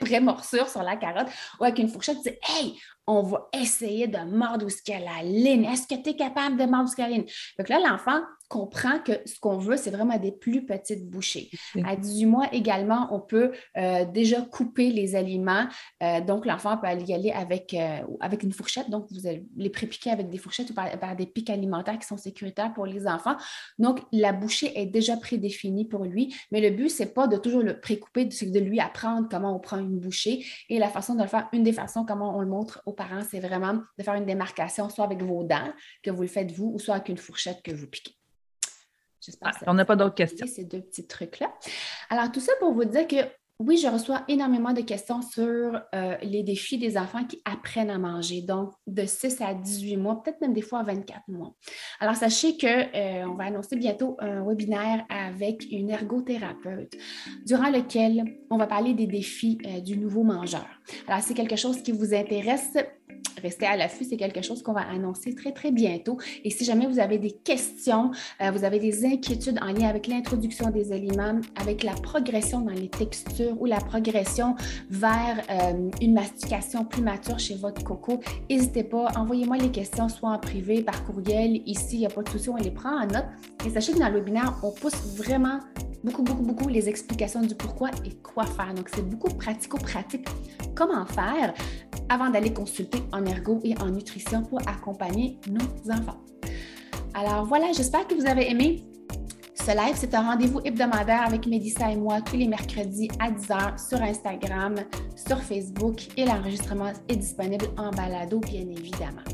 pré-morsure 0.00 0.68
sur 0.68 0.83
la 0.83 0.96
carotte 0.96 1.29
ou 1.61 1.64
avec 1.64 1.79
une 1.79 1.88
fourchette, 1.88 2.16
vous 2.16 2.22
dites 2.22 2.38
Hey, 2.48 2.76
on 3.07 3.22
va 3.22 3.48
essayer 3.52 4.09
de 4.09 4.18
mordre 4.18 4.66
où 4.66 4.70
ce 4.70 4.81
la 4.88 5.22
ligne. 5.22 5.64
Est-ce 5.64 5.87
que 5.87 6.00
tu 6.00 6.11
es 6.11 6.16
capable 6.16 6.57
de 6.57 6.64
mordre 6.64 6.90
où 6.90 6.92
ce 6.92 7.00
la 7.00 7.09
ligne? 7.09 7.26
Donc 7.59 7.68
là, 7.68 7.79
l'enfant 7.79 8.20
comprend 8.48 8.98
que 9.00 9.12
ce 9.24 9.38
qu'on 9.40 9.59
veut, 9.59 9.76
c'est 9.76 9.90
vraiment 9.90 10.18
des 10.18 10.33
plus 10.33 10.64
petites 10.64 11.09
bouchées. 11.09 11.50
À 11.85 11.96
18 11.96 12.26
mois 12.26 12.48
également, 12.52 13.09
on 13.11 13.20
peut 13.20 13.52
euh, 13.76 14.05
déjà 14.05 14.40
couper 14.40 14.90
les 14.90 15.16
aliments. 15.16 15.66
Euh, 16.02 16.20
donc, 16.20 16.46
l'enfant 16.46 16.76
peut 16.76 16.87
y 16.87 17.12
aller 17.12 17.33
avec, 17.33 17.74
euh, 17.74 17.98
avec 18.20 18.42
une 18.42 18.52
fourchette. 18.52 18.88
Donc, 18.88 19.07
vous 19.11 19.26
allez 19.26 19.44
les 19.57 19.70
prépiquer 19.70 20.11
avec 20.11 20.31
des 20.31 20.38
fourchettes 20.38 20.70
ou 20.70 20.74
par, 20.74 21.16
des 21.16 21.26
pics 21.26 21.50
alimentaires 21.50 21.98
qui 21.98 22.07
sont 22.07 22.16
sécuritaires 22.16 22.72
pour 22.72 22.87
les 22.87 23.07
enfants. 23.07 23.37
Donc, 23.79 24.00
la 24.12 24.33
bouchée 24.33 24.79
est 24.79 24.87
déjà 24.87 25.16
prédéfinie 25.16 25.85
pour 25.85 26.05
lui. 26.05 26.35
Mais 26.52 26.61
le 26.61 26.70
but, 26.70 26.88
c'est 26.88 27.14
pas 27.14 27.26
de 27.26 27.37
toujours 27.37 27.62
le 27.62 27.81
précouper, 27.81 28.29
c'est 28.31 28.50
de 28.50 28.61
lui 28.61 28.81
apprendre 28.81 29.29
comment 29.29 29.56
on 29.57 29.61
prend 29.61 29.79
une 29.79 29.99
bouchée. 29.99 30.45
Et 30.69 30.79
la 30.79 30.88
façon 30.88 31.14
de 31.14 31.23
le 31.23 31.29
faire, 31.29 31.49
une 31.53 31.62
des 31.62 31.73
façons 31.73 32.05
comment 32.05 32.37
on 32.37 32.40
le 32.40 32.47
montre 32.47 32.83
aux 32.87 32.92
parents, 32.92 33.23
c'est 33.29 33.40
vraiment 33.40 33.83
de 33.99 34.03
faire 34.03 34.14
une 34.14 34.27
démarcation, 34.27 34.88
soit 34.88 35.05
avec 35.05 35.23
vos 35.23 35.42
dents, 35.45 35.73
que 36.03 36.11
vous 36.11 36.23
le 36.23 36.29
faites 36.29 36.53
vous, 36.53 36.73
ou 36.75 36.79
soit 36.79 36.97
avec 36.97 37.09
une 37.09 37.19
fourchette 37.19 37.62
que 37.62 37.73
vous 37.73 37.87
piquez. 37.87 38.16
J'espère 39.21 39.53
ah, 39.55 39.64
on 39.66 39.75
n'a 39.75 39.85
pas 39.85 39.97
d'autres 39.97 40.14
questions. 40.14 40.47
Ces 40.47 40.64
deux 40.64 40.83
petits 40.83 41.07
trucs-là. 41.07 41.53
Alors, 42.11 42.31
tout 42.31 42.40
ça 42.40 42.53
pour 42.61 42.73
vous 42.73 42.85
dire 42.85 43.09
que 43.09 43.16
oui, 43.59 43.79
je 43.79 43.88
reçois 43.88 44.23
énormément 44.29 44.75
de 44.75 44.83
questions 44.83 45.23
sur 45.23 45.81
euh, 45.95 46.16
les 46.23 46.42
défis 46.42 46.77
des 46.77 46.99
enfants 46.99 47.25
qui 47.25 47.40
apprennent 47.47 47.88
à 47.88 47.99
manger, 47.99 48.42
donc 48.42 48.73
de 48.87 49.07
6 49.07 49.40
à 49.40 49.55
18 49.55 49.97
mois, 49.97 50.23
peut-être 50.23 50.42
même 50.42 50.53
des 50.53 50.61
fois 50.61 50.81
à 50.81 50.83
24 50.83 51.23
mois. 51.29 51.55
Alors, 51.99 52.16
sachez 52.16 52.59
qu'on 52.59 52.66
euh, 52.66 53.25
va 53.35 53.45
annoncer 53.45 53.77
bientôt 53.77 54.16
un 54.21 54.45
webinaire 54.45 55.07
avec 55.09 55.64
une 55.71 55.88
ergothérapeute 55.88 56.97
durant 57.47 57.71
lequel 57.71 58.25
on 58.51 58.59
va 58.59 58.66
parler 58.66 58.92
des 58.92 59.07
défis 59.07 59.57
euh, 59.66 59.81
du 59.81 59.97
nouveau 59.97 60.23
mangeur. 60.23 60.66
Alors, 61.09 61.23
c'est 61.23 61.35
quelque 61.35 61.57
chose 61.57 61.83
qui 61.83 61.92
vous 61.92 62.12
intéresse, 62.12 62.77
restez 63.42 63.66
à 63.66 63.77
l'affût, 63.77 64.05
c'est 64.05 64.16
quelque 64.16 64.42
chose 64.42 64.62
qu'on 64.62 64.73
va 64.73 64.83
annoncer 64.88 65.35
très, 65.35 65.53
très 65.53 65.71
bientôt. 65.71 66.19
Et 66.45 66.51
si 66.51 66.64
jamais 66.64 66.87
vous 66.87 66.99
avez 66.99 67.19
des 67.19 67.31
questions, 67.31 68.11
euh, 68.40 68.51
vous 68.51 68.64
avez 68.64 68.79
des 68.79 69.05
inquiétudes 69.05 69.59
en 69.62 69.73
lien 69.73 69.88
avec 69.88 70.07
l'introduction 70.07 70.71
des 70.71 70.92
aliments, 70.92 71.40
avec 71.57 71.83
la 71.83 71.92
progression 71.92 72.61
dans 72.61 72.73
les 72.73 72.88
textures 72.88 73.61
ou 73.61 73.66
la 73.66 73.79
progression 73.79 74.55
vers 74.90 75.42
euh, 75.51 75.90
une 76.01 76.14
mastication 76.14 76.85
plus 76.85 77.03
mature 77.03 77.38
chez 77.38 77.55
votre 77.57 77.83
coco, 77.85 78.21
n'hésitez 78.51 78.85
pas, 78.85 79.09
envoyez-moi 79.16 79.57
les 79.59 79.71
questions 79.71 80.09
soit 80.09 80.31
en 80.31 80.38
privé, 80.38 80.83
par 80.83 81.05
courriel. 81.05 81.62
Ici, 81.66 81.97
il 81.97 81.99
n'y 82.01 82.07
a 82.07 82.11
pas 82.11 82.23
de 82.23 82.29
souci, 82.29 82.49
on 82.49 82.57
les 82.57 82.71
prend 82.71 83.03
en 83.03 83.07
note. 83.07 83.27
Et 83.66 83.71
sachez 83.71 83.92
que 83.92 83.99
dans 83.99 84.09
le 84.09 84.19
webinaire, 84.19 84.55
on 84.62 84.71
pousse 84.71 85.16
vraiment 85.16 85.61
beaucoup, 86.04 86.22
beaucoup, 86.22 86.42
beaucoup 86.42 86.68
les 86.68 86.88
explications 86.88 87.40
du 87.40 87.54
pourquoi 87.54 87.90
et 88.04 88.12
quoi 88.22 88.44
faire. 88.44 88.72
Donc, 88.74 88.88
c'est 88.94 89.06
beaucoup 89.09 89.28
pratico-pratique. 89.35 90.28
Comment 90.74 91.06
faire 91.06 91.54
avant 92.09 92.30
d'aller 92.30 92.52
consulter 92.52 92.98
en 93.12 93.24
ergo 93.26 93.61
et 93.64 93.76
en 93.80 93.90
nutrition 93.90 94.42
pour 94.42 94.61
accompagner 94.68 95.38
nos 95.48 95.92
enfants? 95.92 96.20
Alors 97.14 97.46
voilà, 97.46 97.72
j'espère 97.72 98.06
que 98.06 98.14
vous 98.14 98.26
avez 98.26 98.50
aimé. 98.50 98.85
Ce 99.54 99.70
live, 99.70 99.94
c'est 99.96 100.14
un 100.14 100.22
rendez-vous 100.22 100.61
hebdomadaire 100.64 101.22
avec 101.26 101.46
Mélissa 101.46 101.90
et 101.90 101.96
moi 101.96 102.20
tous 102.20 102.37
les 102.37 102.46
mercredis 102.46 103.09
à 103.18 103.30
10h 103.30 103.88
sur 103.88 104.00
Instagram, 104.00 104.74
sur 105.16 105.38
Facebook 105.38 106.09
et 106.16 106.24
l'enregistrement 106.24 106.92
est 107.09 107.16
disponible 107.16 107.66
en 107.76 107.90
balado, 107.90 108.38
bien 108.38 108.61
évidemment. 108.61 109.24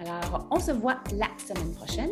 Alors, 0.00 0.48
on 0.50 0.58
se 0.58 0.72
voit 0.72 0.96
la 1.16 1.28
semaine 1.38 1.72
prochaine 1.74 2.10